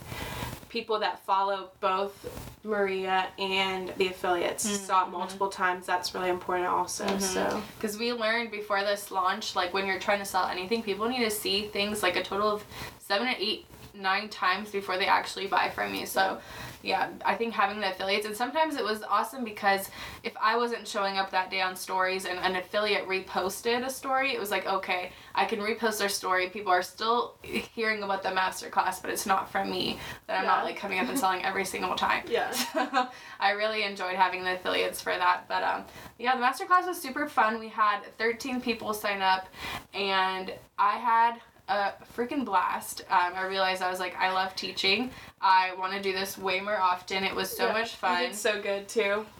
people 0.69 0.99
that 1.01 1.25
follow 1.25 1.71
both 1.81 2.52
Mariya 2.65 3.27
and 3.39 3.93
the 3.97 4.09
affiliates 4.09 4.67
mm-hmm. 4.67 4.85
saw 4.85 5.07
it 5.07 5.11
multiple 5.11 5.49
times. 5.49 5.87
That's 5.87 6.15
really 6.15 6.31
important 6.31 6.69
also. 6.69 7.05
Mm-hmm. 7.05 7.19
So 7.19 7.63
Because 7.77 7.99
we 7.99 8.13
learned 8.13 8.51
before 8.51 8.83
this 8.83 9.11
launch, 9.11 9.57
like 9.57 9.75
when 9.75 9.87
you're 9.87 9.99
trying 9.99 10.21
to 10.21 10.25
sell 10.25 10.47
anything, 10.47 10.83
people 10.83 11.09
need 11.09 11.25
to 11.25 11.31
see 11.31 11.63
things 11.69 12.03
like 12.03 12.17
a 12.17 12.23
total 12.23 12.49
of 12.49 12.65
seven 12.99 13.27
or 13.29 13.35
eight, 13.39 13.67
nine 13.95 14.29
times 14.29 14.71
before 14.71 14.99
they 14.99 15.07
actually 15.07 15.47
buy 15.47 15.71
from 15.71 15.95
you. 15.95 16.07
So, 16.07 16.39
yeah, 16.83 17.11
I 17.25 17.35
think 17.35 17.55
having 17.55 17.81
the 17.81 17.91
affiliates, 17.91 18.27
and 18.27 18.35
sometimes 18.35 18.77
it 18.77 18.85
was 18.85 19.03
awesome 19.03 19.45
because 19.45 19.91
if 20.23 20.33
I 20.41 20.57
wasn't 20.57 20.87
showing 20.87 21.19
up 21.19 21.31
that 21.31 21.51
day 21.51 21.61
on 21.61 21.77
stories 21.77 22.25
and 22.25 22.39
an 22.39 22.57
affiliate 22.57 23.07
reposted 23.07 23.85
a 23.85 23.91
story, 23.91 24.33
it 24.33 24.41
was 24.41 24.51
like, 24.51 24.67
okay, 24.67 25.13
I 25.35 25.45
can 25.45 25.61
repost 25.61 25.99
their 25.99 26.09
story. 26.09 26.49
People 26.49 26.73
are 26.73 26.83
still 26.83 27.37
hearing 27.43 28.03
about 28.03 28.23
the 28.23 28.31
masterclass, 28.31 29.01
but 29.01 29.11
it's 29.11 29.27
not 29.27 29.51
from 29.51 29.71
me. 29.71 29.99
That 30.27 30.41
I'm 30.41 30.47
not 30.47 30.65
like 30.65 30.77
coming 30.77 30.99
up 30.99 31.09
and 31.09 31.19
selling 31.19 31.45
every 31.45 31.65
single 31.65 31.95
time. 31.95 32.25
Yeah. 32.29 32.53
So 32.73 33.09
I 33.39 33.51
really 33.51 33.85
enjoyed 33.85 34.15
having 34.15 34.45
the 34.45 34.55
affiliates 34.55 35.01
for 35.01 35.13
that. 35.13 35.45
But 35.47 35.63
um, 35.63 35.85
yeah, 36.19 36.37
the 36.37 36.43
masterclass 36.43 36.87
was 36.87 37.01
super 37.01 37.29
fun. 37.29 37.59
We 37.61 37.69
had 37.69 38.01
13 38.19 38.61
people 38.61 38.95
sign 38.95 39.21
up, 39.21 39.49
and 39.93 40.53
I 40.79 40.97
had 40.97 41.41
a 41.77 41.95
freaking 42.17 42.45
blast. 42.45 43.03
Um, 43.11 43.33
I 43.35 43.47
realized 43.47 43.83
I 43.83 43.91
was 43.91 44.01
like, 44.01 44.17
I 44.17 44.33
love 44.33 44.55
teaching. 44.57 45.11
I 45.41 45.73
want 45.79 45.93
to 45.95 46.01
do 46.01 46.13
this 46.13 46.39
way 46.39 46.61
more 46.61 46.77
often. 46.79 47.25
It 47.25 47.35
was 47.35 47.51
so 47.55 47.67
Yeah, 47.67 47.73
much 47.73 47.95
fun. 47.97 48.23
did 48.23 48.35
so 48.35 48.61
good 48.63 48.89
too. 48.89 49.27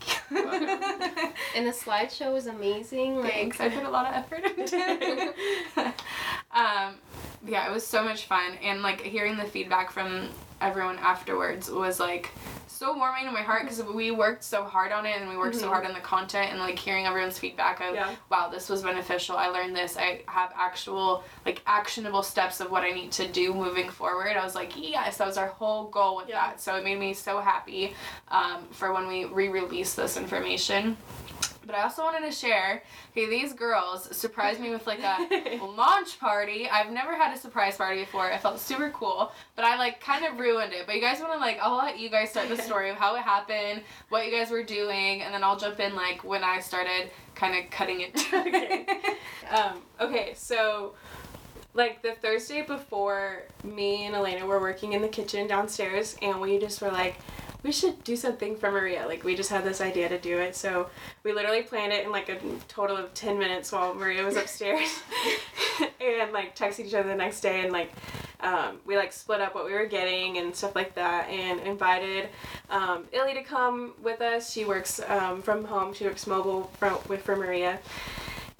And 1.55 1.67
the 1.67 1.71
slideshow 1.73 2.33
was 2.33 2.47
amazing. 2.47 3.17
Like, 3.21 3.33
Thanks. 3.33 3.61
I 3.61 3.69
put 3.69 3.85
a 3.85 3.91
lot 3.91 4.07
of 4.07 4.15
effort 4.15 4.45
into 4.59 4.77
it. 4.79 5.35
um, 6.53 6.95
yeah, 7.47 7.69
it 7.69 7.73
was 7.73 7.87
so 7.87 8.03
much 8.03 8.25
fun, 8.27 8.55
and 8.63 8.83
like 8.83 9.03
hearing 9.03 9.37
the 9.37 9.45
feedback 9.45 9.91
from 9.91 10.29
everyone 10.63 10.99
afterwards 10.99 11.71
was 11.71 11.99
like 12.01 12.31
so 12.67 12.97
warming 12.97 13.27
to 13.27 13.31
my 13.31 13.43
heart 13.43 13.63
because 13.63 13.83
we 13.85 14.11
worked 14.11 14.43
so 14.43 14.65
hard 14.65 14.91
on 14.91 15.07
it 15.07 15.21
and 15.21 15.29
we 15.29 15.37
worked 15.37 15.55
so 15.55 15.69
hard 15.69 15.85
on 15.87 15.93
the 15.93 16.01
content 16.01 16.51
and 16.51 16.59
like 16.59 16.77
hearing 16.79 17.07
everyone's 17.07 17.39
feedback 17.39 17.81
of 17.81 17.95
Yeah. 17.95 18.13
wow 18.31 18.49
this 18.49 18.69
was 18.69 18.83
beneficial. 18.83 19.37
I 19.37 19.49
learned 19.49 19.77
this. 19.77 19.97
I 19.97 20.23
have 20.27 20.53
actual 20.57 21.23
like 21.47 21.63
actionable 21.67 22.23
steps 22.25 22.61
of 22.61 22.71
what 22.73 22.83
i 22.83 22.91
need 22.91 23.13
to 23.13 23.29
do 23.29 23.55
moving 23.55 23.89
forward. 23.89 24.37
I 24.37 24.43
was 24.45 24.55
like 24.57 24.73
yes. 24.77 25.19
That 25.19 25.27
was 25.29 25.37
our 25.37 25.49
whole 25.49 25.89
goal 25.89 26.17
with 26.17 26.29
Yeah. 26.29 26.47
that. 26.47 26.61
So 26.61 26.75
it 26.77 26.83
made 26.83 26.99
me 26.99 27.15
so 27.15 27.41
happy 27.41 27.95
um, 28.29 28.65
for 28.73 28.93
when 28.93 29.07
we 29.07 29.27
re-release 29.27 29.95
this 29.95 30.17
information 30.17 30.97
but 31.67 31.75
I 31.75 31.83
also 31.83 32.03
wanted 32.03 32.27
to 32.27 32.33
share, 32.33 32.83
okay, 33.13 33.29
these 33.29 33.53
girls 33.53 34.15
surprised 34.17 34.61
me 34.61 34.71
with 34.71 34.87
like 34.87 35.01
a 35.01 35.59
launch 35.65 36.19
party. 36.19 36.69
I've 36.69 36.91
never 36.91 37.17
had 37.17 37.35
a 37.37 37.39
surprise 37.39 37.77
party 37.77 38.01
before. 38.01 38.31
I 38.33 38.39
felt 38.39 38.59
super 38.61 38.91
cool, 38.91 39.33
but 39.57 39.65
I 39.65 39.77
like 39.77 40.01
kind 40.01 40.25
of 40.25 40.39
ruined 40.39 40.73
it. 40.73 40.87
But 40.87 40.95
you 40.95 41.01
guys 41.01 41.21
want 41.21 41.33
to 41.33 41.39
like, 41.39 41.59
I'll 41.61 41.77
let 41.77 41.99
you 41.99 42.09
guys 42.09 42.31
start 42.31 42.49
the 42.49 42.57
story 42.63 42.91
of 42.91 42.97
how 42.97 43.15
it 43.17 43.23
happened, 43.23 43.83
what 44.09 44.27
you 44.27 44.33
guys 44.33 44.51
were 44.51 44.63
doing, 44.63 45.23
and 45.23 45.33
then 45.33 45.45
I'll 45.45 45.59
jump 45.59 45.81
in 45.81 45.95
like 45.95 46.25
when 46.25 46.45
I 46.45 46.61
started 46.61 47.11
kind 47.35 47.63
of 47.63 47.71
cutting 47.71 48.01
it. 48.01 48.27
Okay. 48.43 48.87
Um, 49.51 49.83
okay, 50.01 50.33
so 50.35 50.95
like 51.75 52.03
the 52.03 52.13
Thursday 52.13 52.63
before, 52.63 53.45
me 53.65 54.05
and 54.07 54.15
Elena 54.15 54.47
were 54.47 54.61
working 54.61 54.93
in 54.93 55.03
the 55.03 55.09
kitchen 55.09 55.47
downstairs, 55.47 56.17
and 56.21 56.41
we 56.41 56.59
just 56.59 56.83
were 56.83 56.91
like, 56.91 57.17
we 57.63 57.73
should 57.73 58.03
do 58.05 58.17
something 58.17 58.57
for 58.57 58.71
Mariya. 58.71 59.07
Like 59.07 59.25
we 59.25 59.35
just 59.35 59.51
had 59.51 59.65
this 59.65 59.81
idea 59.81 60.09
to 60.09 60.19
do 60.19 60.39
it, 60.39 60.57
so 60.57 60.89
we 61.23 61.33
literally 61.33 61.63
planned 61.63 61.93
it 61.93 62.05
in 62.05 62.13
like 62.13 62.29
a 62.29 62.39
total 62.69 62.97
of 62.97 63.13
ten 63.15 63.39
minutes 63.39 63.73
while 63.73 63.95
Mariya 63.95 64.25
was 64.25 64.37
upstairs, 64.37 65.01
and 66.01 66.33
like 66.33 66.57
texted 66.57 66.87
each 66.87 66.95
other 66.95 67.09
the 67.09 67.15
next 67.15 67.41
day, 67.41 67.63
and 67.63 67.73
like. 67.73 67.93
Um, 68.45 68.79
we 68.85 68.97
like 68.97 69.13
split 69.13 69.41
up 69.41 69.55
what 69.55 69.67
we 69.67 69.73
were 69.73 69.87
getting 69.87 70.39
and 70.39 70.53
stuff 70.53 70.75
like 70.75 70.97
that, 70.97 71.29
and 71.31 71.61
invited 71.61 72.29
um, 72.71 73.05
Illy 73.13 73.35
to 73.35 73.43
come 73.45 73.95
with 74.03 74.21
us. 74.21 74.51
She 74.51 74.65
works 74.65 75.01
um, 75.07 75.43
from 75.43 75.65
home. 75.65 75.95
She 75.95 76.05
works 76.05 76.27
mobile 76.27 76.69
with 77.09 77.23
for 77.23 77.37
Mariya, 77.37 77.79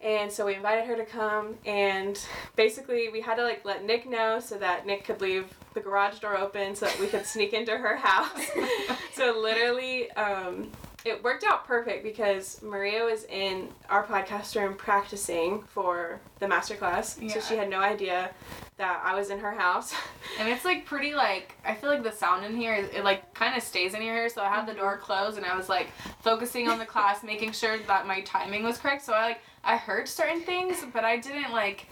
and 0.03 0.31
so 0.31 0.47
we 0.47 0.55
invited 0.55 0.85
her 0.87 0.97
to 0.97 1.05
come, 1.05 1.55
and 1.65 2.19
basically 2.57 3.09
we 3.09 3.21
had 3.21 3.37
to 3.37 3.43
like 3.43 3.65
let 3.65 3.85
Nick 3.85 4.09
know 4.09 4.41
so 4.41 4.59
that 4.59 4.87
Nick 4.87 5.05
could 5.05 5.21
leave 5.21 5.47
the 5.75 5.81
garage 5.81 6.19
door 6.19 6.37
open 6.37 6.75
so 6.75 6.87
that 6.87 6.99
we 6.99 7.07
could 7.07 7.25
sneak 7.25 7.53
into 7.53 7.77
her 7.77 7.97
house. 7.97 8.51
so 9.15 9.39
literally, 9.39 10.11
um, 10.13 10.71
it 11.05 11.23
worked 11.23 11.45
out 11.45 11.67
perfect 11.67 12.05
because 12.05 12.63
Mariya 12.63 13.05
was 13.05 13.25
in 13.25 13.69
our 13.91 14.05
podcast 14.05 14.55
room 14.55 14.75
practicing 14.75 15.63
for 15.63 16.21
the 16.39 16.47
masterclass, 16.47 17.21
Yeah. 17.21 17.35
so 17.35 17.41
she 17.41 17.57
had 17.57 17.69
no 17.69 17.81
idea 17.81 18.31
that 18.77 19.01
I 19.05 19.15
was 19.15 19.31
in 19.31 19.39
her 19.39 19.53
house. 19.53 19.95
And 20.39 20.49
it's 20.49 20.65
like 20.65 20.87
pretty 20.87 21.13
like 21.15 21.57
I 21.65 21.75
feel 21.75 21.91
like 21.91 22.03
the 22.03 22.11
sound 22.11 22.45
in 22.45 22.57
here 22.57 22.73
it 22.75 23.05
like 23.05 23.35
kind 23.35 23.55
of 23.55 23.63
stays 23.63 23.93
in 23.93 24.03
your 24.03 24.17
ear. 24.17 24.29
So 24.31 24.41
I 24.41 24.49
had 24.49 24.67
the 24.67 24.73
door 24.73 24.95
mm-hmm. 24.95 25.05
closed 25.05 25.37
and 25.37 25.45
I 25.45 25.55
was 25.57 25.69
like 25.69 25.89
focusing 26.23 26.69
on 26.69 26.79
the 26.79 26.87
class, 26.87 27.23
making 27.35 27.53
sure 27.53 27.79
that 27.79 28.07
my 28.07 28.23
timing 28.23 28.63
was 28.63 28.79
correct. 28.79 29.05
So 29.05 29.13
I 29.13 29.23
like 29.23 29.41
I 29.63 29.77
heard 29.77 30.09
certain 30.09 30.41
things, 30.41 30.85
but 30.93 31.05
I 31.05 31.19
didn't 31.19 31.53
like 31.53 31.87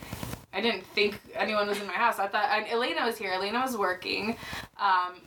I 0.53 0.61
didn't 0.61 0.85
think 0.87 1.19
anyone 1.35 1.67
was 1.67 1.79
in 1.79 1.87
my 1.87 1.93
house. 1.93 2.19
I 2.19 2.27
thought 2.27 2.49
and 2.51 2.67
Elena 2.69 3.05
was 3.05 3.17
here. 3.17 3.31
Elena 3.31 3.59
was 3.61 3.77
working. 3.77 4.35
Um, 4.77 5.21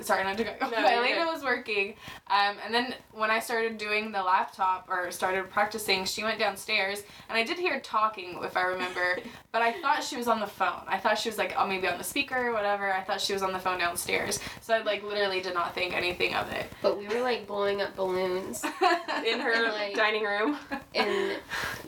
sorry, 0.00 0.22
not 0.22 0.36
to 0.36 0.44
go. 0.44 0.50
No, 0.60 0.70
but 0.70 0.78
Elena 0.78 1.24
good. 1.24 1.32
was 1.32 1.42
working. 1.42 1.94
Um, 2.28 2.56
and 2.64 2.72
then 2.72 2.94
when 3.12 3.30
I 3.30 3.40
started 3.40 3.78
doing 3.78 4.12
the 4.12 4.22
laptop 4.22 4.86
or 4.88 5.10
started 5.10 5.50
practicing, 5.50 6.04
she 6.04 6.22
went 6.22 6.38
downstairs 6.38 7.02
and 7.28 7.36
I 7.36 7.42
did 7.42 7.58
hear 7.58 7.80
talking, 7.80 8.38
if 8.42 8.56
I 8.56 8.62
remember. 8.62 9.18
but 9.52 9.62
I 9.62 9.72
thought 9.80 10.04
she 10.04 10.16
was 10.16 10.28
on 10.28 10.38
the 10.38 10.46
phone. 10.46 10.82
I 10.86 10.98
thought 10.98 11.18
she 11.18 11.28
was 11.28 11.38
like, 11.38 11.54
oh, 11.58 11.66
maybe 11.66 11.88
on 11.88 11.98
the 11.98 12.04
speaker 12.04 12.48
or 12.48 12.52
whatever. 12.52 12.92
I 12.92 13.02
thought 13.02 13.20
she 13.20 13.32
was 13.32 13.42
on 13.42 13.52
the 13.52 13.58
phone 13.58 13.78
downstairs. 13.78 14.38
So 14.60 14.74
I 14.74 14.82
like 14.82 15.02
literally 15.02 15.40
did 15.40 15.54
not 15.54 15.74
think 15.74 15.92
anything 15.96 16.34
of 16.34 16.50
it. 16.52 16.66
but 16.82 16.98
we 16.98 17.08
were 17.08 17.20
like 17.20 17.46
blowing 17.48 17.82
up 17.82 17.96
balloons. 17.96 18.62
in 19.26 19.40
her 19.40 19.72
Like- 19.72 19.94
dining 19.94 20.22
room. 20.22 20.56
And 20.94 21.36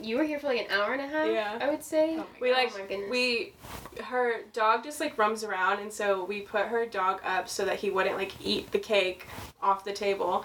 you 0.03 0.17
were 0.17 0.25
here 0.25 0.39
for 0.41 0.47
like 0.49 0.61
an 0.69 0.71
hour 0.71 0.93
and 0.95 1.03
a 1.03 1.07
half, 1.07 1.29
Yeah. 1.29 1.59
I 1.61 1.71
would 1.71 1.85
say. 1.85 2.15
Oh 2.15 2.19
my 2.19 2.25
We 2.41 2.53
like 2.53 2.75
goodness. 2.89 3.11
we 3.11 3.53
her 4.05 4.43
dog 4.53 4.85
just 4.85 5.01
like 5.01 5.17
roams 5.19 5.45
around 5.45 5.81
and 5.81 5.93
so 5.93 6.25
we 6.25 6.41
put 6.41 6.67
her 6.67 6.87
dog 6.87 7.21
up 7.25 7.49
so 7.49 7.65
that 7.65 7.79
he 7.79 7.91
wouldn't 7.91 8.17
like 8.17 8.33
eat 8.45 8.71
the 8.73 8.79
cake 8.79 9.27
off 9.63 9.85
the 9.85 9.93
table. 9.93 10.45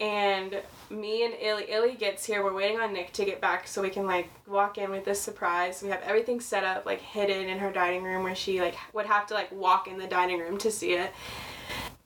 And 0.00 0.60
me 0.90 1.24
and 1.24 1.34
Illy 1.40 1.66
Illy 1.68 1.94
gets 1.94 2.24
here, 2.24 2.42
we're 2.42 2.54
waiting 2.54 2.80
on 2.80 2.92
Nick 2.92 3.12
to 3.14 3.24
get 3.24 3.40
back 3.40 3.68
so 3.68 3.82
we 3.82 3.90
can 3.90 4.06
like 4.06 4.30
walk 4.46 4.78
in 4.78 4.90
with 4.90 5.04
this 5.04 5.20
surprise. 5.20 5.82
We 5.82 5.90
have 5.90 6.02
everything 6.02 6.40
set 6.40 6.64
up 6.64 6.86
like 6.86 7.00
hidden 7.00 7.48
in 7.48 7.58
her 7.58 7.72
dining 7.72 8.02
room 8.02 8.22
where 8.24 8.34
she 8.34 8.60
like 8.60 8.76
would 8.92 9.06
have 9.06 9.26
to 9.28 9.34
like 9.34 9.50
walk 9.52 9.88
in 9.88 9.98
the 9.98 10.06
dining 10.06 10.40
room 10.40 10.58
to 10.58 10.70
see 10.70 10.92
it. 10.92 11.12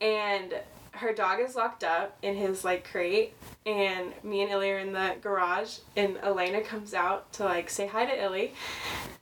And 0.01 0.55
her 0.97 1.13
dog 1.13 1.41
is 1.41 1.57
locked 1.57 1.85
up 1.85 2.17
in 2.23 2.37
his 2.37 2.65
like 2.65 2.89
crate 2.89 3.35
and 3.67 4.13
me 4.23 4.43
and 4.43 4.51
Illy 4.51 4.71
are 4.71 4.79
in 4.79 4.93
the 4.93 5.17
garage 5.21 5.79
and 5.97 6.17
Elena 6.19 6.61
comes 6.61 6.95
out 6.95 7.33
to 7.35 7.45
like 7.45 7.69
say 7.69 7.87
hi 7.87 8.07
to 8.07 8.23
Illy. 8.23 8.53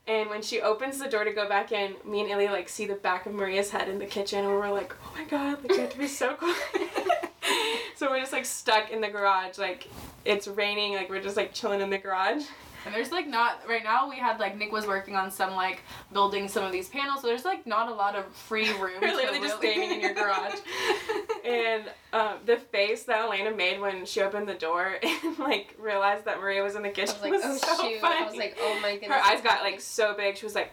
And 0.06 0.28
when 0.28 0.42
she 0.42 0.60
opens 0.60 0.98
the 0.98 1.08
door 1.08 1.24
to 1.24 1.32
go 1.32 1.48
back 1.48 1.72
in, 1.72 1.94
me 2.04 2.20
and 2.20 2.30
Illy 2.30 2.48
like 2.48 2.68
see 2.68 2.86
the 2.86 2.94
back 2.94 3.26
of 3.26 3.32
Mariya's 3.32 3.70
head 3.70 3.88
in 3.88 3.98
the 3.98 4.06
kitchen 4.06 4.40
and 4.40 4.48
we're 4.48 4.70
like, 4.70 4.94
oh 5.04 5.12
my 5.16 5.24
god, 5.24 5.62
like 5.62 5.72
we 5.72 5.78
have 5.78 5.90
to 5.90 5.98
be 5.98 6.08
so 6.08 6.34
quiet. 6.34 6.56
so 7.96 8.10
we're 8.10 8.20
just 8.20 8.32
like 8.32 8.44
stuck 8.44 8.90
in 8.90 9.00
the 9.00 9.08
garage, 9.08 9.58
like 9.58 9.88
it's 10.24 10.48
raining, 10.48 10.94
like 10.94 11.08
we're 11.08 11.22
just 11.22 11.36
like 11.36 11.52
chilling 11.52 11.80
in 11.80 11.90
the 11.90 11.98
garage. 11.98 12.44
And 12.84 12.94
there's 12.94 13.12
like 13.12 13.28
not 13.28 13.60
right 13.68 13.84
now 13.84 14.08
we 14.08 14.16
had 14.16 14.40
like 14.40 14.56
Nick 14.56 14.72
was 14.72 14.86
working 14.86 15.14
on 15.14 15.30
some 15.30 15.52
like 15.52 15.82
building 16.12 16.48
some 16.48 16.64
of 16.64 16.72
these 16.72 16.88
panels, 16.88 17.20
so 17.20 17.26
there's 17.28 17.44
like 17.44 17.66
not 17.66 17.88
a 17.88 17.94
lot 17.94 18.16
of 18.16 18.24
free 18.34 18.70
room. 18.80 18.94
We're 19.00 19.08
to 19.10 19.14
literally 19.16 19.40
just 19.40 19.62
really- 19.62 19.74
standing 19.74 19.96
in 19.96 20.00
your 20.00 20.14
garage. 20.14 20.54
And 21.44 21.90
um, 22.12 22.34
the 22.46 22.56
face 22.56 23.02
that 23.04 23.22
Elena 23.24 23.50
made 23.50 23.80
when 23.80 24.06
she 24.06 24.20
opened 24.20 24.46
the 24.48 24.54
door 24.54 24.96
and 25.02 25.38
like 25.40 25.74
realized 25.76 26.24
that 26.26 26.38
Mariya 26.38 26.62
was 26.62 26.76
in 26.76 26.82
the 26.82 26.90
I 26.90 26.92
kitchen 26.92 27.14
was 27.14 27.22
like, 27.22 27.32
was 27.32 27.42
oh 27.44 27.56
so 27.56 27.82
shoot. 27.88 28.00
funny. 28.00 28.24
I 28.24 28.28
was 28.28 28.36
like, 28.36 28.56
oh 28.60 28.78
my 28.80 28.92
goodness. 28.92 29.10
her 29.10 29.20
eyes 29.24 29.40
got 29.42 29.62
like 29.64 29.80
so 29.80 30.14
big. 30.16 30.36
She 30.36 30.46
was 30.46 30.54
like, 30.54 30.70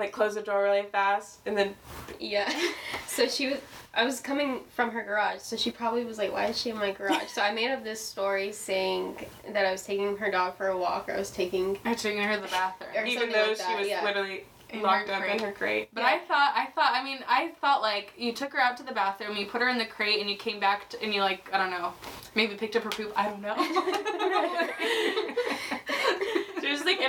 like 0.00 0.12
close 0.12 0.34
the 0.34 0.42
door 0.42 0.62
really 0.64 0.82
fast, 0.90 1.40
and 1.46 1.56
then 1.56 1.74
Yeah. 2.18 2.52
So 3.06 3.26
she 3.28 3.48
was. 3.48 3.58
I 3.92 4.04
was 4.04 4.20
coming 4.20 4.60
from 4.70 4.90
her 4.92 5.02
garage, 5.02 5.40
so 5.40 5.56
she 5.56 5.70
probably 5.72 6.04
was 6.04 6.16
like, 6.16 6.32
"Why 6.32 6.46
is 6.46 6.58
she 6.58 6.70
in 6.70 6.76
my 6.78 6.92
garage?" 6.92 7.28
So 7.28 7.42
I 7.42 7.52
made 7.52 7.70
up 7.72 7.82
this 7.82 8.00
story 8.00 8.52
saying 8.52 9.16
that 9.52 9.66
I 9.66 9.72
was 9.72 9.82
taking 9.82 10.16
her 10.16 10.30
dog 10.30 10.56
for 10.56 10.68
a 10.68 10.78
walk, 10.78 11.08
or 11.08 11.14
I 11.14 11.18
was 11.18 11.30
taking. 11.30 11.76
I'm 11.84 11.96
taking 11.96 12.22
her 12.22 12.36
to 12.36 12.40
the 12.40 12.46
bathroom. 12.48 13.06
Even 13.06 13.30
though 13.30 13.48
like 13.48 13.56
she 13.56 13.74
was 13.74 13.88
yeah. 13.88 14.04
literally 14.04 14.44
In 14.70 14.82
locked 14.82 15.08
her 15.08 15.14
up 15.14 15.24
in 15.24 15.40
her 15.40 15.50
crate. 15.50 15.88
But 15.92 16.02
Yeah. 16.02 16.06
I 16.06 16.18
thought, 16.20 16.52
I 16.54 16.66
thought, 16.66 16.92
I 16.94 17.02
mean, 17.02 17.18
I 17.28 17.48
thought 17.60 17.82
like 17.82 18.12
you 18.16 18.32
took 18.32 18.52
her 18.52 18.60
out 18.60 18.76
to 18.76 18.84
the 18.84 18.92
bathroom, 18.92 19.36
you 19.36 19.46
put 19.46 19.60
her 19.60 19.68
in 19.68 19.76
the 19.78 19.86
crate, 19.86 20.20
and 20.20 20.30
you 20.30 20.36
came 20.36 20.60
back 20.60 20.88
to, 20.90 21.02
and 21.02 21.12
you 21.12 21.20
like, 21.20 21.50
I 21.52 21.58
don't 21.58 21.72
know, 21.72 21.92
maybe 22.36 22.54
picked 22.54 22.76
up 22.76 22.84
her 22.84 22.90
poop. 22.90 23.12
I 23.16 23.28
don't 23.28 23.42
know. 23.42 23.56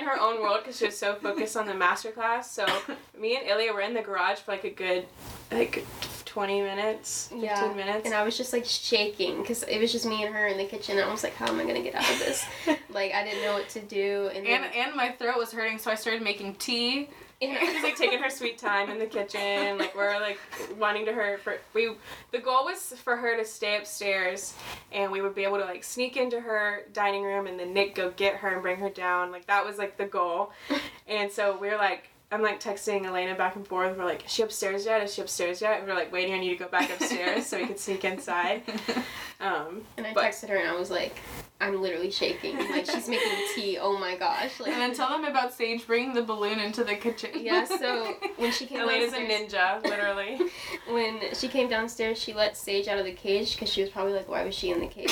she 0.02 0.06
was 0.06 0.18
like 0.18 0.18
in 0.18 0.20
her 0.20 0.20
own 0.36 0.42
world 0.42 0.60
because 0.64 0.78
she 0.78 0.86
was 0.86 0.98
so 0.98 1.16
focused 1.16 1.56
on 1.58 1.68
the 1.68 1.74
master 1.74 2.12
class. 2.12 2.52
So 2.52 2.66
me 3.20 3.36
and 3.38 3.48
Ilya 3.48 3.74
were 3.74 3.82
in 3.82 3.94
the 3.94 4.02
garage 4.02 4.40
for 4.40 4.52
like 4.52 4.64
a 4.64 4.70
good 4.70 5.06
like 5.52 5.86
20 6.26 6.62
minutes, 6.62 7.28
15 7.28 7.44
Yeah. 7.44 7.74
minutes. 7.76 8.06
And 8.06 8.14
I 8.14 8.24
was 8.24 8.38
just 8.38 8.54
like 8.54 8.66
shaking 8.66 9.42
because 9.42 9.64
it 9.64 9.80
was 9.80 9.92
just 9.92 10.06
me 10.06 10.24
and 10.24 10.34
her 10.34 10.48
in 10.48 10.58
the 10.58 10.66
kitchen. 10.66 10.98
I 10.98 11.10
was 11.12 11.24
like, 11.24 11.36
how 11.36 11.48
am 11.48 11.60
I 11.60 11.66
gonna 11.66 11.82
get 11.82 11.96
out 11.96 12.10
of 12.10 12.20
this? 12.20 12.46
like 12.90 13.14
I 13.14 13.24
didn't 13.24 13.42
know 13.44 13.54
what 13.54 13.70
to 13.70 13.82
do. 13.82 14.30
And 14.34 14.46
And 14.48 14.64
then, 14.64 14.72
and 14.76 14.96
my 14.96 15.10
throat 15.12 15.38
was 15.38 15.52
hurting, 15.52 15.78
so 15.78 15.92
I 15.92 15.96
started 15.96 16.22
making 16.22 16.56
tea. 16.56 17.10
She's 17.42 17.84
like 17.84 17.96
taking 17.96 18.20
her 18.20 18.30
sweet 18.30 18.60
time 18.60 18.92
in 18.92 19.00
the 19.00 19.08
kitchen. 19.08 19.80
Like 19.80 19.96
we're 19.96 20.20
like 20.20 20.40
wanting 20.78 21.06
to 21.08 21.12
her 21.14 21.40
for 21.40 21.58
we. 21.74 21.96
The 22.32 22.38
goal 22.38 22.66
was 22.66 22.94
for 23.04 23.18
her 23.18 23.36
to 23.36 23.44
stay 23.44 23.78
upstairs, 23.78 24.54
and 24.92 25.12
we 25.12 25.22
would 25.22 25.34
be 25.34 25.44
able 25.44 25.58
to 25.58 25.66
like 25.66 25.84
sneak 25.84 26.18
into 26.18 26.40
her 26.40 26.84
dining 26.94 27.24
room, 27.24 27.48
and 27.48 27.60
then 27.60 27.74
Nick 27.74 27.96
go 27.96 28.12
get 28.12 28.36
her 28.36 28.50
and 28.50 28.62
bring 28.62 28.78
her 28.78 28.90
down. 28.90 29.32
Like 29.32 29.48
that 29.48 29.66
was 29.66 29.80
like 29.80 29.98
the 29.98 30.06
goal, 30.06 30.52
and 31.08 31.32
so 31.32 31.58
we 31.58 31.70
are 31.70 31.78
like. 31.78 32.11
I'm 32.32 32.42
like 32.42 32.62
texting 32.62 33.06
Elena 33.06 33.36
back 33.36 33.58
and 33.58 33.68
forth. 33.68 33.98
We're 33.98 34.06
like, 34.06 34.26
is 34.26 34.32
she 34.32 34.42
upstairs 34.44 34.86
yet? 34.86 35.04
Is 35.04 35.14
she 35.14 35.22
upstairs 35.22 35.60
yet? 35.62 35.80
And 35.80 35.88
we're 35.88 35.96
like 35.96 36.12
waiting 36.14 36.34
on 36.34 36.42
you 36.44 36.52
to 36.56 36.64
go 36.64 36.70
back 36.70 36.90
upstairs 36.90 37.46
so 37.46 37.58
we 37.58 37.68
could 37.68 37.80
sneak 37.80 38.04
inside. 38.06 38.64
Um, 39.42 39.82
and 39.98 40.06
I 40.06 40.14
but- 40.14 40.24
texted 40.24 40.50
her 40.50 40.56
and 40.58 40.70
I 40.70 40.76
was 40.78 40.92
like, 40.92 41.16
I'm 41.60 41.82
literally 41.82 42.12
shaking. 42.12 42.60
Like 42.60 42.86
she's 42.86 43.10
making 43.10 43.32
tea. 43.56 43.80
Oh 43.82 43.98
my 43.98 44.16
gosh. 44.16 44.60
Like 44.60 44.70
And 44.72 44.80
then 44.80 44.94
tell 44.94 45.10
them 45.10 45.26
about 45.26 45.52
Sage 45.52 45.88
bringing 45.88 46.14
the 46.14 46.22
balloon 46.22 46.60
into 46.60 46.84
the 46.84 46.94
kitchen. 46.94 47.32
yeah. 47.34 47.64
So 47.66 48.14
when 48.38 48.52
she 48.52 48.68
came 48.68 48.82
Elena's 48.82 49.14
a 49.14 49.18
ninja, 49.18 49.84
literally. 49.84 50.40
when 50.92 51.34
she 51.34 51.48
came 51.48 51.70
downstairs, 51.70 52.20
she 52.20 52.34
let 52.34 52.56
Sage 52.56 52.88
out 52.88 53.00
of 53.00 53.06
the 53.06 53.14
cage 53.14 53.56
because 53.56 53.74
she 53.74 53.82
was 53.82 53.90
probably 53.90 54.14
like, 54.14 54.30
why 54.30 54.44
was 54.46 54.54
she 54.54 54.70
in 54.70 54.80
the 54.80 54.86
cage? 54.86 55.12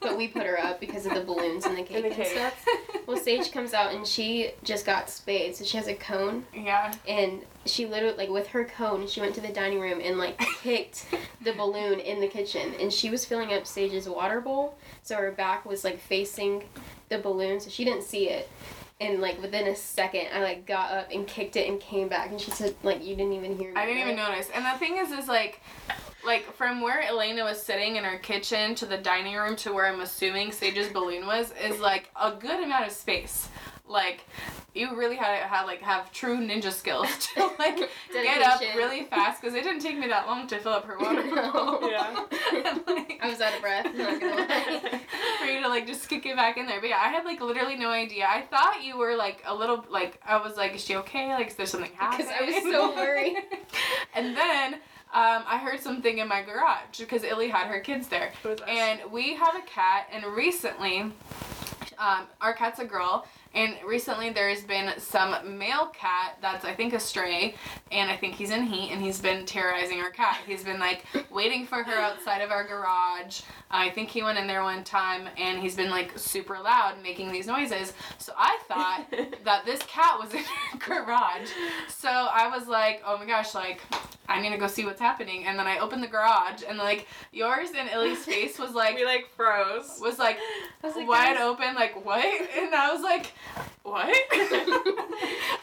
But 0.00 0.16
we 0.16 0.28
put 0.28 0.44
her 0.46 0.60
up 0.60 0.80
because 0.80 1.06
of 1.06 1.14
the 1.14 1.22
balloons 1.22 1.64
and 1.66 1.76
the 1.76 1.82
cake 1.82 1.96
In 1.96 2.02
the 2.02 2.08
and 2.08 2.16
cake. 2.16 2.26
stuff. 2.28 2.66
Well, 3.06 3.16
Sage 3.16 3.50
comes 3.52 3.74
out 3.74 3.92
and 3.94 4.06
she 4.06 4.52
just 4.62 4.84
got 4.86 5.10
spayed, 5.10 5.56
so 5.56 5.64
she 5.64 5.76
has 5.76 5.88
a 5.88 5.94
cone, 5.94 6.44
yeah. 6.54 6.92
and 7.08 7.42
she 7.64 7.86
literally 7.86 8.16
like 8.16 8.28
with 8.28 8.46
her 8.48 8.64
cone, 8.64 9.06
she 9.08 9.20
went 9.20 9.34
to 9.36 9.40
the 9.40 9.48
dining 9.48 9.80
room 9.80 10.00
and 10.02 10.18
like 10.18 10.38
kicked 10.62 11.06
the 11.42 11.52
balloon 11.52 12.00
in 12.00 12.20
the 12.20 12.28
kitchen, 12.28 12.74
and 12.80 12.92
she 12.92 13.08
was 13.10 13.24
filling 13.24 13.52
up 13.52 13.66
Sage's 13.66 14.08
water 14.08 14.40
bowl, 14.40 14.76
so 15.02 15.16
her 15.16 15.32
back 15.32 15.64
was 15.64 15.84
like 15.84 15.98
facing 15.98 16.64
the 17.08 17.18
balloon, 17.18 17.60
so 17.60 17.70
she 17.70 17.84
didn't 17.84 18.02
see 18.04 18.28
it. 18.28 18.48
And 19.00 19.20
like 19.20 19.40
within 19.40 19.68
a 19.68 19.74
second, 19.76 20.26
I 20.34 20.40
like 20.42 20.66
got 20.66 20.90
up 20.90 21.08
and 21.12 21.26
kicked 21.26 21.56
it 21.56 21.68
and 21.68 21.80
came 21.80 22.08
back, 22.08 22.30
and 22.30 22.40
she 22.40 22.50
said 22.50 22.74
like 22.82 23.02
you 23.04 23.16
didn't 23.16 23.32
even 23.32 23.56
hear 23.56 23.70
me. 23.72 23.80
I 23.80 23.86
didn't 23.86 24.02
even 24.02 24.16
notice. 24.16 24.50
And 24.54 24.64
the 24.64 24.78
thing 24.78 24.98
is, 24.98 25.12
is 25.12 25.28
like, 25.28 25.60
like 26.24 26.52
from 26.54 26.80
where 26.80 27.00
Elena 27.02 27.44
was 27.44 27.62
sitting 27.62 27.96
in 27.96 28.04
her 28.04 28.18
kitchen 28.18 28.74
to 28.76 28.86
the 28.86 28.98
dining 28.98 29.36
room 29.36 29.56
to 29.56 29.72
where 29.72 29.86
I'm 29.86 30.00
assuming 30.00 30.52
Sage's 30.52 30.88
balloon 30.88 31.26
was 31.26 31.52
is 31.62 31.80
like 31.80 32.10
a 32.20 32.32
good 32.32 32.62
amount 32.62 32.86
of 32.86 32.92
space. 32.92 33.48
Like, 33.90 34.20
you 34.74 34.94
really 34.94 35.16
had 35.16 35.40
to 35.40 35.48
have 35.48 35.66
like 35.66 35.80
have 35.80 36.12
true 36.12 36.36
ninja 36.36 36.70
skills 36.70 37.08
to 37.34 37.50
like 37.58 37.78
get 38.12 38.42
up 38.42 38.60
really 38.76 39.04
fast 39.04 39.40
because 39.40 39.54
it 39.54 39.62
didn't 39.64 39.80
take 39.80 39.98
me 39.98 40.06
that 40.08 40.26
long 40.26 40.46
to 40.48 40.58
fill 40.58 40.72
up 40.72 40.84
her 40.84 40.98
water 40.98 41.22
bottle. 41.34 41.88
Yeah. 41.90 42.24
And, 42.48 42.82
like, 42.86 43.20
I 43.22 43.28
was 43.28 43.40
out 43.40 43.54
of 43.54 43.60
breath. 43.60 43.84
Not 43.94 44.20
gonna 44.20 44.34
lie. 44.36 45.00
for 45.38 45.46
you 45.46 45.62
to 45.62 45.68
like 45.68 45.86
just 45.86 46.08
kick 46.08 46.26
it 46.26 46.34
back 46.34 46.56
in 46.56 46.66
there. 46.66 46.80
But 46.80 46.90
yeah, 46.90 46.98
I 47.00 47.08
had 47.08 47.24
like 47.24 47.40
literally 47.40 47.76
no 47.76 47.90
idea. 47.90 48.26
I 48.28 48.42
thought 48.42 48.82
you 48.82 48.98
were 48.98 49.14
like 49.16 49.42
a 49.46 49.54
little 49.54 49.84
like 49.90 50.20
I 50.26 50.36
was 50.42 50.56
like, 50.56 50.74
is 50.74 50.84
she 50.84 50.96
okay? 50.96 51.32
Like, 51.34 51.48
is 51.48 51.54
there 51.54 51.66
something 51.66 51.92
happening? 51.94 52.26
Because 52.26 52.32
I 52.40 52.44
was 52.44 52.72
so 52.72 52.94
worried. 52.94 53.36
and 54.14 54.36
then 54.36 54.80
um, 55.14 55.42
I 55.46 55.58
heard 55.58 55.80
something 55.80 56.18
in 56.18 56.28
my 56.28 56.42
garage 56.42 56.98
because 56.98 57.24
Illy 57.24 57.48
had 57.48 57.66
her 57.68 57.80
kids 57.80 58.08
there, 58.08 58.32
It 58.44 58.48
was 58.48 58.60
us. 58.60 58.68
and 58.68 59.00
we 59.10 59.34
have 59.34 59.54
a 59.56 59.62
cat. 59.62 60.06
And 60.12 60.24
recently, 60.26 61.00
um, 61.98 62.26
our 62.40 62.52
cat's 62.54 62.78
a 62.78 62.84
girl. 62.84 63.26
And 63.54 63.74
recently 63.86 64.30
there's 64.30 64.62
been 64.62 64.92
some 64.98 65.58
male 65.58 65.86
cat 65.88 66.36
that's 66.40 66.64
I 66.64 66.74
think 66.74 66.92
a 66.92 67.00
stray, 67.00 67.54
and 67.90 68.10
I 68.10 68.16
think 68.16 68.34
he's 68.34 68.50
in 68.50 68.62
heat, 68.64 68.90
and 68.92 69.02
he's 69.02 69.20
been 69.20 69.46
terrorizing 69.46 70.00
our 70.00 70.10
cat. 70.10 70.38
He's 70.46 70.62
been 70.62 70.78
like 70.78 71.04
waiting 71.30 71.66
for 71.66 71.82
her 71.82 71.94
outside 71.98 72.40
of 72.40 72.50
our 72.50 72.64
garage. 72.64 73.40
I 73.70 73.90
think 73.90 74.08
he 74.10 74.22
went 74.22 74.38
in 74.38 74.46
there 74.46 74.62
one 74.62 74.84
time, 74.84 75.28
and 75.36 75.60
he's 75.60 75.74
been 75.74 75.90
like 75.90 76.18
super 76.18 76.58
loud, 76.58 77.02
making 77.02 77.32
these 77.32 77.46
noises. 77.46 77.92
So 78.18 78.32
I 78.36 78.58
thought 78.68 79.06
that 79.44 79.64
this 79.64 79.80
cat 79.82 80.18
was 80.18 80.32
in 80.32 80.40
her 80.44 80.78
garage. 81.04 81.50
So 81.88 82.08
I 82.08 82.48
was 82.48 82.68
like, 82.68 83.02
oh 83.06 83.18
my 83.18 83.26
gosh, 83.26 83.54
like 83.54 83.80
I 84.28 84.40
need 84.42 84.50
to 84.50 84.58
go 84.58 84.66
see 84.66 84.84
what's 84.84 85.00
happening. 85.00 85.46
And 85.46 85.58
then 85.58 85.66
I 85.66 85.78
opened 85.78 86.02
the 86.02 86.06
garage, 86.08 86.62
and 86.68 86.78
like 86.78 87.06
yours 87.32 87.70
and 87.76 87.88
Illy's 87.90 88.24
face 88.24 88.58
was 88.58 88.72
like 88.72 88.94
we 88.96 89.04
like 89.04 89.28
froze. 89.36 89.98
was 90.00 90.18
like 90.18 90.38
was 90.82 90.96
like, 90.96 91.08
wide 91.08 91.36
guys- 91.36 91.42
open, 91.42 91.74
like 91.74 92.04
what? 92.04 92.24
And 92.58 92.74
I 92.74 92.92
was 92.92 93.02
like, 93.02 93.32
what? 93.90 94.14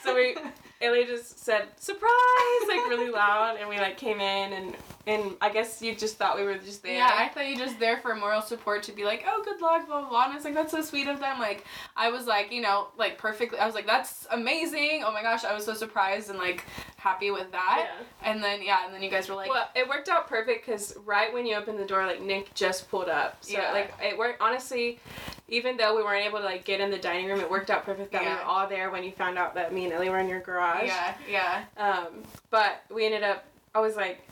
So 0.03 0.13
we, 0.13 0.37
Illy 0.81 1.05
just 1.05 1.39
said 1.39 1.67
surprise, 1.79 2.61
like 2.67 2.77
really 2.87 3.09
loud, 3.09 3.57
and 3.59 3.67
we 3.67 3.77
like 3.77 3.97
came 3.97 4.19
in 4.19 4.53
and 4.53 4.75
and 5.07 5.35
I 5.39 5.49
guess 5.49 5.81
you 5.81 5.93
just 5.95 6.17
thought 6.17 6.35
we 6.37 6.43
were 6.43 6.57
just 6.57 6.81
there. 6.83 6.95
Yeah, 6.95 7.09
I 7.13 7.27
thought 7.29 7.47
you 7.47 7.55
just 7.57 7.79
there 7.79 7.97
for 7.97 8.15
moral 8.15 8.41
support 8.41 8.83
to 8.83 8.91
be 8.91 9.03
like, 9.03 9.23
oh, 9.27 9.41
good 9.43 9.61
luck, 9.61 9.85
blah, 9.87 9.99
blah, 10.01 10.09
blah. 10.09 10.23
And 10.23 10.31
I 10.33 10.35
was 10.35 10.43
like, 10.45 10.53
that's 10.55 10.71
so 10.71 10.81
sweet 10.81 11.07
of 11.07 11.19
them. 11.19 11.39
Like, 11.39 11.63
I 11.95 12.09
was 12.09 12.25
like, 12.25 12.51
you 12.51 12.61
know, 12.61 12.87
like 12.97 13.17
perfectly, 13.17 13.59
I 13.59 13.65
was 13.65 13.75
like, 13.75 13.85
that's 13.85 14.25
amazing. 14.31 15.03
Oh 15.05 15.11
my 15.13 15.21
gosh, 15.21 15.43
I 15.43 15.53
was 15.53 15.65
so 15.65 15.73
surprised 15.73 16.29
and 16.29 16.39
like 16.39 16.63
happy 16.97 17.29
with 17.31 17.51
that. 17.51 17.87
Yeah. 17.87 18.31
And 18.31 18.43
then, 18.43 18.63
yeah, 18.63 18.85
and 18.85 18.93
then 18.93 19.03
you 19.03 19.09
guys 19.11 19.29
were 19.29 19.35
like, 19.35 19.49
well, 19.49 19.69
it 19.75 19.87
worked 19.87 20.09
out 20.09 20.27
perfect 20.27 20.65
because 20.65 20.95
right 21.05 21.31
when 21.33 21.45
you 21.45 21.55
opened 21.55 21.77
the 21.79 21.85
door, 21.85 22.05
like 22.05 22.21
Nick 22.21 22.53
just 22.55 22.89
pulled 22.89 23.09
up. 23.09 23.37
So 23.41 23.53
Yeah. 23.53 23.71
like 23.73 23.93
it 24.01 24.17
worked. 24.17 24.41
Honestly, 24.41 24.99
even 25.47 25.77
though 25.77 25.95
we 25.95 26.01
weren't 26.01 26.25
able 26.25 26.39
to 26.39 26.45
like 26.45 26.65
get 26.65 26.81
in 26.81 26.89
the 26.89 26.97
dining 26.97 27.27
room, 27.27 27.39
it 27.39 27.49
worked 27.51 27.69
out 27.69 27.85
perfect 27.85 28.11
that 28.13 28.21
we 28.23 28.27
were 28.29 28.41
all 28.41 28.67
there 28.67 28.89
when 28.89 29.03
you 29.03 29.11
found 29.11 29.37
out 29.37 29.53
that 29.53 29.71
me 29.71 29.83
and 29.85 29.93
Illy 29.93 30.09
were 30.09 30.17
in 30.17 30.27
your 30.27 30.39
garage. 30.39 30.87
yeah, 30.87 31.13
yeah. 31.29 31.63
Um, 31.77 32.23
but 32.49 32.83
we 32.91 33.05
ended 33.05 33.21
up. 33.21 33.45
I 33.75 33.79
was 33.81 33.95
like, 33.95 34.25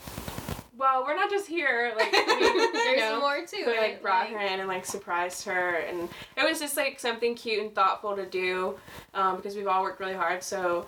well, 0.78 1.04
we're 1.04 1.16
not 1.16 1.30
just 1.30 1.48
here. 1.48 1.94
Like, 1.96 2.12
we, 2.28 2.70
There's 2.74 3.00
know, 3.00 3.20
more 3.20 3.38
too. 3.42 3.64
So 3.66 3.72
we 3.72 3.78
like 3.78 4.02
brought 4.02 4.28
her 4.28 4.40
in 4.40 4.60
and 4.60 4.68
like 4.68 4.86
surprised 4.86 5.46
her, 5.46 5.76
and 5.78 6.10
it 6.38 6.44
was 6.44 6.60
just 6.60 6.76
like 6.78 7.00
something 7.00 7.36
cute 7.36 7.62
and 7.62 7.74
thoughtful 7.76 8.16
to 8.16 8.26
do, 8.26 8.78
um, 9.14 9.38
because 9.38 9.56
we've 9.56 9.68
all 9.68 9.84
worked 9.84 10.00
really 10.00 10.14
hard. 10.16 10.44
So 10.44 10.86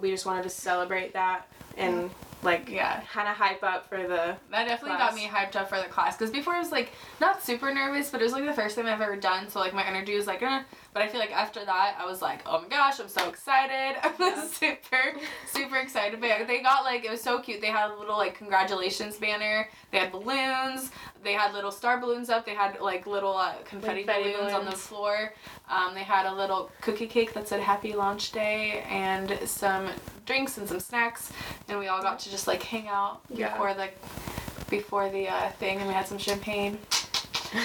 we 0.00 0.10
just 0.10 0.26
wanted 0.26 0.42
to 0.44 0.50
celebrate 0.50 1.12
that 1.14 1.48
and 1.76 2.10
like 2.42 2.68
Yeah. 2.70 3.00
kind 3.12 3.28
of 3.28 3.34
hype 3.36 3.62
up 3.64 3.88
for 3.88 3.98
the. 4.02 4.36
That 4.50 4.68
definitely 4.68 4.96
class. 4.96 5.10
got 5.10 5.14
me 5.14 5.26
hyped 5.26 5.56
up 5.56 5.68
for 5.68 5.78
the 5.78 5.88
class 5.88 6.16
because 6.16 6.30
before 6.30 6.54
I 6.54 6.58
was 6.60 6.70
like 6.70 6.92
not 7.20 7.42
super 7.42 7.72
nervous, 7.74 8.10
but 8.10 8.20
it 8.20 8.24
was 8.24 8.32
like 8.32 8.44
the 8.46 8.52
first 8.52 8.76
time 8.76 8.86
I've 8.86 9.00
ever 9.00 9.16
done, 9.16 9.48
so 9.48 9.58
like 9.58 9.74
my 9.74 9.84
energy 9.86 10.14
was 10.14 10.26
like, 10.26 10.42
eh. 10.42 10.62
But 10.96 11.02
I 11.02 11.08
feel 11.08 11.20
like 11.20 11.30
after 11.36 11.62
that 11.62 11.96
I 12.00 12.06
was 12.06 12.22
like, 12.22 12.40
oh 12.46 12.62
my 12.62 12.68
gosh, 12.68 12.98
I'm 13.00 13.08
so 13.08 13.28
excited! 13.28 13.98
I 14.02 14.08
was 14.18 14.62
Yeah. 14.62 14.76
super, 14.80 15.20
super 15.46 15.76
excited. 15.76 16.22
But 16.22 16.46
they 16.46 16.62
got 16.62 16.84
like 16.84 17.04
it 17.04 17.10
was 17.10 17.20
so 17.20 17.38
cute. 17.38 17.60
They 17.60 17.66
had 17.66 17.90
a 17.90 17.98
little 17.98 18.16
like 18.16 18.34
congratulations 18.34 19.16
banner. 19.18 19.68
They 19.90 19.98
had 19.98 20.10
balloons. 20.10 20.90
They 21.22 21.34
had 21.34 21.52
little 21.52 21.70
star 21.70 22.00
balloons 22.00 22.30
up. 22.30 22.46
They 22.46 22.54
had 22.54 22.80
like 22.80 23.06
little 23.06 23.36
uh, 23.36 23.56
confetti, 23.66 24.04
Confetti 24.04 24.32
balloons, 24.32 24.54
on 24.54 24.64
the 24.64 24.72
floor. 24.72 25.34
Um, 25.68 25.92
they 25.92 26.02
had 26.02 26.24
a 26.24 26.32
little 26.34 26.70
cookie 26.80 27.06
cake 27.06 27.34
that 27.34 27.46
said 27.46 27.60
Happy 27.60 27.92
Launch 27.92 28.32
Day 28.32 28.82
and 28.88 29.38
some 29.44 29.90
drinks 30.24 30.56
and 30.56 30.66
some 30.66 30.80
snacks, 30.80 31.30
and 31.68 31.78
we 31.78 31.88
all 31.88 32.00
got 32.00 32.18
to 32.20 32.30
just 32.30 32.46
like 32.46 32.62
hang 32.62 32.88
out 32.88 33.20
Yeah. 33.28 33.50
before 33.52 33.74
the 33.74 33.88
before 34.70 35.10
the 35.10 35.28
uh, 35.28 35.50
thing, 35.60 35.78
and 35.78 35.86
we 35.88 35.92
had 35.92 36.06
some 36.08 36.16
champagne. 36.18 36.78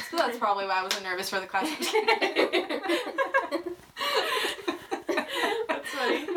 So 0.09 0.17
that's 0.17 0.37
probably 0.37 0.65
why 0.65 0.79
I 0.79 0.83
wasn't 0.83 1.03
nervous 1.03 1.29
for 1.29 1.39
the 1.39 1.45
class. 1.47 1.69
That's 5.67 5.89
funny. 5.89 6.27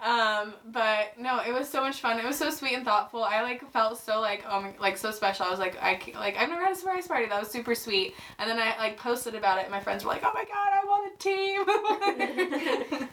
Um, 0.00 0.54
but 0.66 1.18
no, 1.18 1.40
it 1.40 1.52
was 1.52 1.66
so 1.68 1.80
much 1.80 2.00
fun. 2.00 2.18
It 2.18 2.26
was 2.26 2.36
so 2.36 2.50
sweet 2.50 2.74
and 2.74 2.84
thoughtful. 2.84 3.24
I 3.24 3.40
like 3.40 3.70
felt 3.72 3.98
so 3.98 4.20
like 4.20 4.44
um 4.46 4.74
like 4.78 4.98
so 4.98 5.10
special. 5.10 5.46
I 5.46 5.50
was 5.50 5.58
like 5.58 5.82
I 5.82 5.98
like 6.14 6.36
I've 6.36 6.50
never 6.50 6.62
had 6.62 6.72
a 6.72 6.76
surprise 6.76 7.06
party. 7.06 7.26
That 7.26 7.40
was 7.40 7.50
super 7.50 7.74
sweet. 7.74 8.14
And 8.38 8.48
then 8.50 8.58
I 8.58 8.76
like 8.76 8.98
posted 8.98 9.34
about 9.34 9.58
it. 9.58 9.62
and 9.62 9.70
My 9.70 9.80
friends 9.80 10.04
were 10.04 10.10
like, 10.10 10.22
Oh 10.22 10.32
my 10.34 10.44
god, 10.44 10.74
I 10.74 10.84
want 10.84 11.10
a 11.10 11.16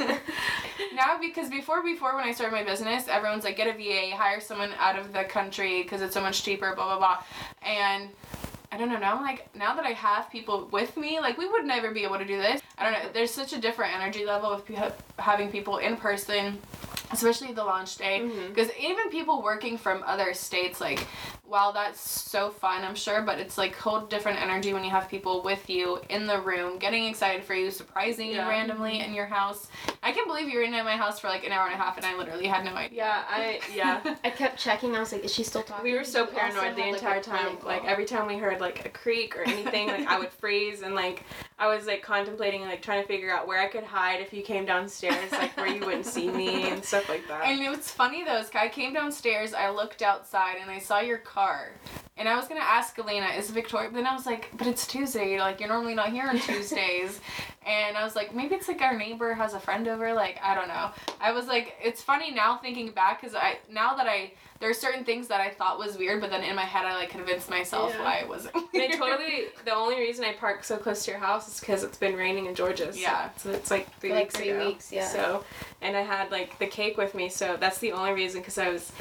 team. 0.10 0.18
now 0.96 1.18
because 1.20 1.50
before 1.50 1.82
before 1.82 2.14
when 2.16 2.26
I 2.26 2.34
started 2.34 2.54
my 2.54 2.64
business, 2.64 3.08
everyone's 3.08 3.46
like 3.46 3.56
get 3.56 3.68
a 3.68 3.74
VA, 3.74 4.14
hire 4.16 4.42
someone 4.42 4.72
out 4.78 5.00
of 5.00 5.14
the 5.14 5.24
country 5.24 5.84
because 5.84 6.02
it's 6.02 6.14
so 6.14 6.22
much 6.22 6.44
cheaper. 6.44 6.76
Blah 6.76 6.98
blah 6.98 6.98
blah. 6.98 7.24
And 7.62 8.10
I 8.72 8.78
don't 8.78 8.90
know. 8.90 8.98
Now 8.98 9.18
I'm 9.18 9.22
like, 9.22 9.54
now 9.54 9.76
that 9.76 9.86
I 9.86 9.90
have 9.92 10.30
people 10.32 10.70
with 10.72 10.96
me, 10.96 11.20
like 11.20 11.38
we 11.38 11.48
would 11.48 11.66
never 11.66 11.92
be 11.92 12.04
able 12.04 12.18
to 12.18 12.26
do 12.26 12.38
this. 12.38 12.62
I 12.78 12.84
don't 12.84 12.94
know. 12.94 13.10
There's 13.12 13.32
such 13.32 13.52
a 13.52 13.60
different 13.60 13.94
energy 13.94 14.26
level 14.26 14.56
with 14.56 14.94
having 15.20 15.52
people 15.52 15.78
in 15.78 15.98
person, 15.98 16.62
especially 17.12 17.54
the 17.54 17.64
launch 17.64 17.98
day. 17.98 18.22
Mm-hmm. 18.22 18.50
Because 18.50 18.70
even 18.80 19.10
people 19.10 19.42
working 19.42 19.78
from 19.78 20.04
other 20.06 20.34
states, 20.34 20.82
like 20.82 21.08
while 21.46 21.74
that's 21.74 22.00
so 22.00 22.50
fun, 22.50 22.84
I'm 22.86 22.96
sure, 22.96 23.22
but 23.22 23.38
it's 23.38 23.58
like 23.58 23.76
whole 23.76 24.00
different 24.02 24.42
energy 24.42 24.74
when 24.74 24.86
you 24.86 24.90
have 24.90 25.10
people 25.10 25.42
with 25.44 25.70
you 25.70 26.00
in 26.10 26.26
the 26.26 26.40
room, 26.40 26.80
getting 26.80 27.06
excited 27.06 27.44
for 27.44 27.54
you, 27.54 27.70
surprising 27.70 28.30
Yeah. 28.32 28.46
you 28.46 28.50
randomly 28.50 29.02
in 29.02 29.14
your 29.14 29.26
house. 29.26 29.68
I 30.02 30.14
can't 30.14 30.28
believe 30.28 30.48
you 30.48 30.60
were 30.60 30.64
in 30.64 30.72
my 30.72 30.96
house 30.96 31.20
for 31.20 31.28
like 31.28 31.44
an 31.46 31.52
hour 31.52 31.66
and 31.66 31.74
a 31.74 31.78
half, 31.78 31.98
and 31.98 32.06
I 32.06 32.16
literally 32.16 32.48
had 32.48 32.64
no 32.64 32.72
idea. 32.72 33.00
Yeah, 33.00 33.24
I 33.30 33.60
yeah. 33.76 34.16
I 34.24 34.30
kept 34.30 34.58
checking. 34.58 34.96
I 34.96 35.00
was 35.00 35.12
like, 35.12 35.26
is 35.26 35.34
she 35.34 35.44
still 35.44 35.64
talking? 35.64 35.84
We 35.84 35.98
were 35.98 36.06
so 36.06 36.26
we 36.26 36.32
paranoid 36.32 36.76
the 36.76 36.82
had, 36.82 36.92
like, 36.92 37.02
entire 37.02 37.22
time. 37.22 37.58
Like 37.66 37.84
every 37.86 38.06
time 38.06 38.28
we 38.28 38.38
heard 38.38 38.62
like 38.62 38.86
a 38.86 38.90
creak 38.90 39.36
or 39.38 39.42
anything, 39.42 39.88
like 39.88 40.08
I 40.08 40.20
would 40.20 40.32
freeze 40.40 40.82
and 40.84 40.96
like 40.96 41.24
I 41.62 41.68
was 41.68 41.86
like 41.86 42.02
contemplating 42.02 42.62
like 42.64 42.82
trying 42.82 43.04
to 43.04 43.08
figure 43.08 43.32
out 43.32 43.48
where 43.48 43.62
I 43.62 43.68
could 43.68 43.84
hide 43.84 44.20
if 44.20 44.34
you 44.34 44.42
came 44.42 44.66
downstairs, 44.66 45.32
like 45.32 45.56
where 45.56 45.68
you 45.68 45.86
wouldn't 45.86 46.08
see 46.08 46.28
me 46.28 46.68
and 46.68 46.84
stuff 46.92 47.08
like 47.08 47.28
that. 47.28 47.46
And 47.46 47.62
it 47.62 47.70
was 47.70 47.88
funny 47.92 48.24
though, 48.24 48.38
is 48.38 48.50
I 48.56 48.68
came 48.68 48.96
downstairs, 48.96 49.54
I 49.54 49.70
looked 49.70 50.02
outside, 50.02 50.56
and 50.60 50.72
I 50.72 50.80
saw 50.80 51.02
your 51.02 51.20
car. 51.20 51.74
And 52.22 52.30
I 52.30 52.36
was 52.36 52.48
gonna 52.48 52.60
ask 52.62 53.00
Elena, 53.00 53.26
is 53.36 53.50
Victoria? 53.50 53.90
But 53.90 53.96
then 53.96 54.06
I 54.06 54.14
was 54.14 54.28
like, 54.28 54.52
but 54.56 54.68
it's 54.68 54.86
Tuesday. 54.86 55.40
Like 55.40 55.60
you're 55.60 55.70
normally 55.70 55.96
not 55.96 56.12
here 56.12 56.28
on 56.28 56.38
Tuesdays. 56.48 57.20
and 57.66 57.98
I 57.98 58.04
was 58.04 58.16
like, 58.16 58.36
maybe 58.36 58.54
it's 58.54 58.68
like 58.68 58.80
our 58.84 58.96
neighbor 58.96 59.34
has 59.34 59.56
a 59.56 59.60
friend 59.60 59.88
over. 59.88 60.14
Like 60.14 60.40
I 60.44 60.54
don't 60.54 60.68
know. 60.68 60.92
I 61.20 61.32
was 61.32 61.48
like, 61.48 61.74
it's 61.84 62.04
funny 62.04 62.30
now 62.30 62.58
thinking 62.58 62.92
back, 62.92 63.22
cause 63.22 63.34
I 63.34 63.58
now 63.72 63.96
that 63.96 64.06
I 64.08 64.34
there 64.60 64.70
are 64.70 64.74
certain 64.76 65.04
things 65.04 65.28
that 65.30 65.42
I 65.42 65.50
thought 65.50 65.80
was 65.80 65.98
weird, 65.98 66.22
but 66.22 66.30
then 66.30 66.44
in 66.44 66.56
my 66.56 66.62
head 66.62 66.86
I 66.86 66.94
like 66.94 67.10
convinced 67.10 67.50
myself 67.50 67.92
Yeah. 67.96 68.04
why 68.04 68.16
it 68.18 68.30
wasn't. 68.30 68.54
And 68.54 68.66
weird. 68.72 68.92
I 68.92 68.96
totally 68.98 69.44
the 69.66 69.74
only 69.74 69.96
reason 69.96 70.24
I 70.24 70.34
parked 70.34 70.64
so 70.66 70.78
close 70.78 71.04
to 71.06 71.12
your 71.12 71.20
house 71.20 71.48
is 71.48 71.60
because 71.60 71.84
it's 71.84 71.98
been 71.98 72.16
raining 72.16 72.46
in 72.46 72.54
Georgia. 72.54 72.94
So, 72.94 73.00
Yeah. 73.00 73.30
So 73.38 73.50
it's 73.50 73.72
like 73.72 73.92
three 74.00 74.10
For, 74.12 74.16
like, 74.16 74.26
weeks 74.26 74.36
three 74.36 74.50
ago. 74.50 74.68
weeks, 74.68 74.92
yeah. 74.92 75.08
So 75.08 75.44
and 75.82 75.98
I 75.98 76.02
had 76.02 76.30
like 76.30 76.60
the 76.60 76.68
cake 76.68 76.98
with 76.98 77.16
me, 77.16 77.30
so 77.30 77.58
that's 77.60 77.80
the 77.80 77.94
only 77.94 78.12
reason 78.12 78.42
because 78.42 78.60
I 78.60 78.70
was 78.70 78.92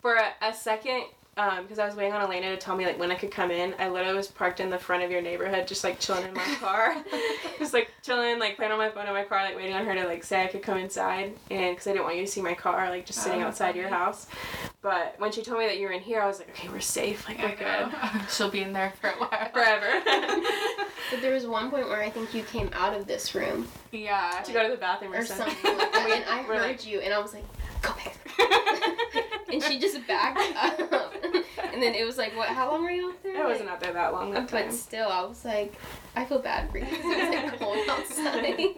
for 0.00 0.14
a, 0.14 0.28
a 0.40 0.54
second. 0.54 1.06
Um, 1.36 1.62
because 1.62 1.78
I 1.78 1.86
was 1.86 1.94
waiting 1.94 2.12
on 2.12 2.20
Elena 2.20 2.50
to 2.50 2.56
tell 2.58 2.76
me 2.76 2.84
like 2.84 2.98
when 2.98 3.10
I 3.10 3.14
could 3.14 3.30
come 3.30 3.50
in, 3.50 3.74
I 3.78 3.88
literally 3.88 4.16
was 4.16 4.26
parked 4.26 4.60
in 4.60 4.68
the 4.68 4.78
front 4.78 5.04
of 5.04 5.10
your 5.10 5.22
neighborhood, 5.22 5.66
just 5.66 5.84
like 5.84 5.98
chilling 5.98 6.24
in 6.26 6.34
my 6.34 6.44
car, 6.60 6.96
just 7.58 7.72
like 7.72 7.88
chilling, 8.02 8.38
like 8.38 8.56
playing 8.56 8.72
on 8.72 8.78
my 8.78 8.90
phone 8.90 9.06
in 9.06 9.14
my 9.14 9.22
car, 9.24 9.42
like 9.44 9.56
waiting 9.56 9.74
on 9.74 9.86
her 9.86 9.94
to 9.94 10.04
like 10.06 10.22
say 10.24 10.42
I 10.44 10.48
could 10.48 10.62
come 10.62 10.76
inside, 10.76 11.32
and 11.50 11.74
because 11.74 11.86
I 11.86 11.92
didn't 11.92 12.04
want 12.04 12.16
you 12.16 12.26
to 12.26 12.30
see 12.30 12.42
my 12.42 12.52
car, 12.54 12.90
like 12.90 13.06
just 13.06 13.22
sitting 13.22 13.42
Oh, 13.42 13.46
outside 13.46 13.74
your 13.76 13.88
house. 13.88 14.26
But 14.82 15.14
when 15.18 15.30
she 15.32 15.42
told 15.42 15.60
me 15.60 15.66
that 15.66 15.78
you 15.78 15.86
were 15.86 15.92
in 15.92 16.00
here, 16.00 16.20
I 16.20 16.26
was 16.26 16.40
like, 16.40 16.50
okay, 16.50 16.68
we're 16.68 16.80
safe, 16.80 17.26
like 17.28 17.38
we're 17.38 17.54
good 17.56 17.94
She'll 18.30 18.50
be 18.50 18.60
in 18.62 18.72
there 18.72 18.92
for 19.00 19.08
a 19.08 19.12
while. 19.14 19.50
forever. 19.52 20.02
But 21.10 21.22
there 21.22 21.32
was 21.32 21.46
one 21.46 21.70
point 21.70 21.88
where 21.88 22.02
I 22.02 22.10
think 22.10 22.34
you 22.34 22.42
came 22.42 22.70
out 22.74 22.94
of 22.94 23.06
this 23.06 23.34
room 23.34 23.66
yeah. 23.92 24.42
to 24.44 24.52
go 24.52 24.62
to 24.64 24.70
the 24.70 24.76
bathroom 24.80 25.14
or, 25.14 25.18
or 25.18 25.24
something 25.24 25.46
like 25.78 25.92
that, 25.92 26.10
and 26.12 26.24
I 26.28 26.42
heard 26.42 26.60
like- 26.60 26.86
you, 26.86 27.00
and 27.00 27.14
I 27.14 27.18
was 27.18 27.32
like, 27.34 27.44
go 27.82 27.92
back. 27.94 28.16
And 29.52 29.62
she 29.62 29.78
just 29.78 30.06
backed 30.06 30.38
up. 30.92 31.12
and 31.72 31.82
then 31.82 31.94
it 31.94 32.04
was 32.04 32.16
like, 32.18 32.36
what? 32.36 32.48
How 32.48 32.70
long 32.70 32.82
were 32.84 32.90
you 32.90 33.10
out 33.10 33.22
there? 33.22 33.44
I 33.44 33.48
wasn't 33.48 33.68
out 33.68 33.80
there 33.80 33.92
that 33.92 34.12
long 34.12 34.30
that 34.32 34.50
But 34.50 34.62
time. 34.64 34.72
still, 34.72 35.08
I 35.08 35.22
was 35.24 35.44
like, 35.44 35.74
I 36.16 36.24
feel 36.24 36.38
bad 36.40 36.70
for 36.70 36.78
you. 36.78 36.86
It's 36.90 37.50
like 37.52 37.58
cold 37.60 37.78
outside. 37.88 38.76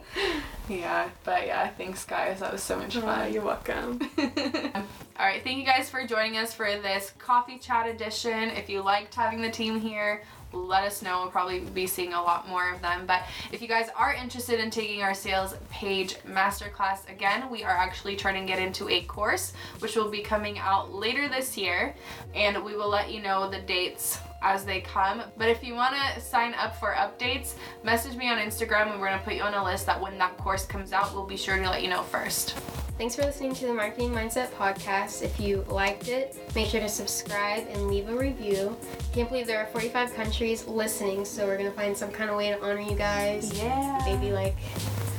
Yeah, 0.68 1.08
but 1.24 1.46
yeah, 1.46 1.68
thanks 1.70 2.04
guys. 2.04 2.40
That 2.40 2.52
was 2.52 2.62
so 2.62 2.76
much 2.78 2.96
Oh, 2.96 3.00
fun. 3.00 3.32
you're 3.32 3.42
welcome. 3.44 3.98
All 4.18 5.26
right, 5.26 5.42
thank 5.42 5.58
you 5.58 5.64
guys 5.64 5.90
for 5.90 6.06
joining 6.06 6.36
us 6.38 6.54
for 6.54 6.66
this 6.66 7.12
coffee 7.18 7.58
chat 7.58 7.86
edition. 7.86 8.50
If 8.50 8.68
you 8.68 8.82
liked 8.82 9.14
having 9.14 9.40
the 9.42 9.50
team 9.50 9.78
here, 9.80 10.22
let 10.52 10.84
us 10.84 11.02
know. 11.02 11.22
We'll 11.22 11.30
probably 11.30 11.60
be 11.60 11.86
seeing 11.86 12.12
a 12.12 12.22
lot 12.22 12.48
more 12.48 12.72
of 12.72 12.80
them. 12.82 13.06
But 13.06 13.22
if 13.52 13.62
you 13.62 13.68
guys 13.68 13.88
are 13.96 14.14
interested 14.14 14.60
in 14.60 14.70
taking 14.70 15.02
our 15.02 15.14
sales 15.14 15.54
page 15.70 16.16
masterclass 16.26 17.08
again, 17.08 17.50
we 17.50 17.64
are 17.64 17.70
actually 17.70 18.16
trying 18.16 18.40
to 18.40 18.46
get 18.46 18.58
into 18.58 18.88
a 18.88 19.02
course 19.02 19.52
which 19.78 19.96
will 19.96 20.10
be 20.10 20.20
coming 20.20 20.58
out 20.58 20.92
later 20.92 21.28
this 21.28 21.56
year, 21.56 21.94
and 22.34 22.62
we 22.62 22.76
will 22.76 22.88
let 22.88 23.12
you 23.12 23.22
know 23.22 23.50
the 23.50 23.60
dates 23.60 24.18
as 24.42 24.64
they 24.64 24.80
come. 24.80 25.22
But 25.36 25.48
if 25.48 25.62
you 25.62 25.74
want 25.74 25.94
to 25.94 26.20
sign 26.20 26.54
up 26.54 26.78
for 26.78 26.94
updates, 26.94 27.54
message 27.82 28.16
me 28.16 28.28
on 28.28 28.38
Instagram 28.38 28.90
and 28.90 29.00
we're 29.00 29.08
going 29.08 29.18
to 29.18 29.24
put 29.24 29.34
you 29.34 29.42
on 29.42 29.54
a 29.54 29.64
list 29.64 29.86
that 29.86 30.00
when 30.00 30.18
that 30.18 30.36
course 30.36 30.66
comes 30.66 30.92
out, 30.92 31.14
we'll 31.14 31.26
be 31.26 31.36
sure 31.36 31.56
to 31.56 31.62
let 31.62 31.82
you 31.82 31.88
know 31.88 32.02
first. 32.02 32.56
Thanks 32.98 33.16
for 33.16 33.22
listening 33.22 33.54
to 33.54 33.66
the 33.66 33.74
Marketing 33.74 34.10
Mindset 34.10 34.50
podcast. 34.50 35.22
If 35.22 35.40
you 35.40 35.64
liked 35.68 36.08
it, 36.08 36.36
make 36.54 36.68
sure 36.68 36.80
to 36.80 36.88
subscribe 36.88 37.66
and 37.68 37.88
leave 37.88 38.08
a 38.08 38.14
review. 38.14 38.76
Can't 39.12 39.28
believe 39.28 39.46
there 39.46 39.58
are 39.58 39.66
45 39.66 40.14
countries 40.14 40.66
listening, 40.68 41.24
so 41.24 41.46
we're 41.46 41.56
gonna 41.56 41.72
find 41.72 41.96
some 41.96 42.12
kind 42.12 42.30
of 42.30 42.36
way 42.36 42.50
to 42.50 42.62
honor 42.62 42.80
you 42.80 42.94
guys. 42.94 43.58
Yeah. 43.58 44.00
Maybe 44.04 44.30
like 44.32 44.54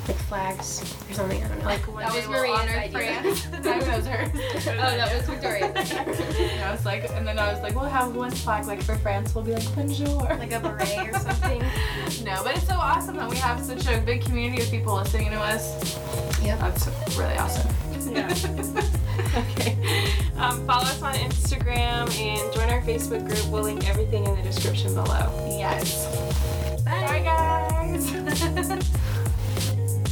like 0.08 0.18
flags 0.18 0.82
or 1.10 1.14
something. 1.14 1.44
I 1.44 1.48
don't 1.48 1.60
know. 1.60 1.66
Like 1.66 1.88
one 1.88 2.04
that 2.04 2.14
was 2.14 2.28
we'll 2.28 2.44
Mariya's. 2.44 2.92
France. 2.92 3.46
that 3.64 3.98
was 3.98 4.08
hers. 4.08 4.30
oh, 4.68 4.74
that 4.74 5.16
was 5.16 5.28
Victoria. 5.28 5.66
and 6.52 6.64
I 6.64 6.72
was 6.72 6.86
like, 6.86 7.10
and 7.12 7.26
then 7.26 7.40
I 7.40 7.52
was 7.54 7.62
like, 7.62 7.76
we'll 7.76 7.86
have 7.86 8.16
one 8.16 8.32
flag 8.32 8.66
like 8.66 8.84
for 8.84 8.96
France. 8.96 9.34
We'll 9.34 9.44
be 9.44 9.54
like 9.54 9.76
bonjour. 9.76 10.24
like 10.38 10.52
a 10.52 10.60
beret 10.60 11.10
or 11.10 11.20
something. 11.20 11.60
no, 12.26 12.44
but 12.44 12.58
it's 12.58 12.68
so 12.68 12.76
awesome 12.76 13.16
that 13.18 13.30
we 13.30 13.38
have 13.38 13.64
such 13.64 13.88
a 13.88 14.00
big 14.02 14.24
community 14.24 14.62
of 14.64 14.70
people 14.70 14.96
listening 14.96 15.30
to 15.32 15.40
us. 15.40 15.98
Yep. 16.44 16.60
That's 16.60 17.18
really 17.18 17.38
awesome. 17.38 17.74
Yeah. 18.12 18.28
okay. 19.52 19.78
Um, 20.38 20.66
follow 20.68 20.84
us 20.84 21.02
on 21.02 21.14
Instagram 21.16 22.14
and 22.20 22.54
join 22.54 22.70
our 22.70 22.82
Facebook 22.82 23.26
group. 23.26 23.46
We'll 23.48 23.64
link 23.64 23.90
everything 23.90 24.26
in 24.26 24.36
the 24.36 24.42
description 24.42 24.94
below. 24.94 25.32
yes. 25.48 26.06
Bye, 26.84 27.22
guys. 27.24 29.14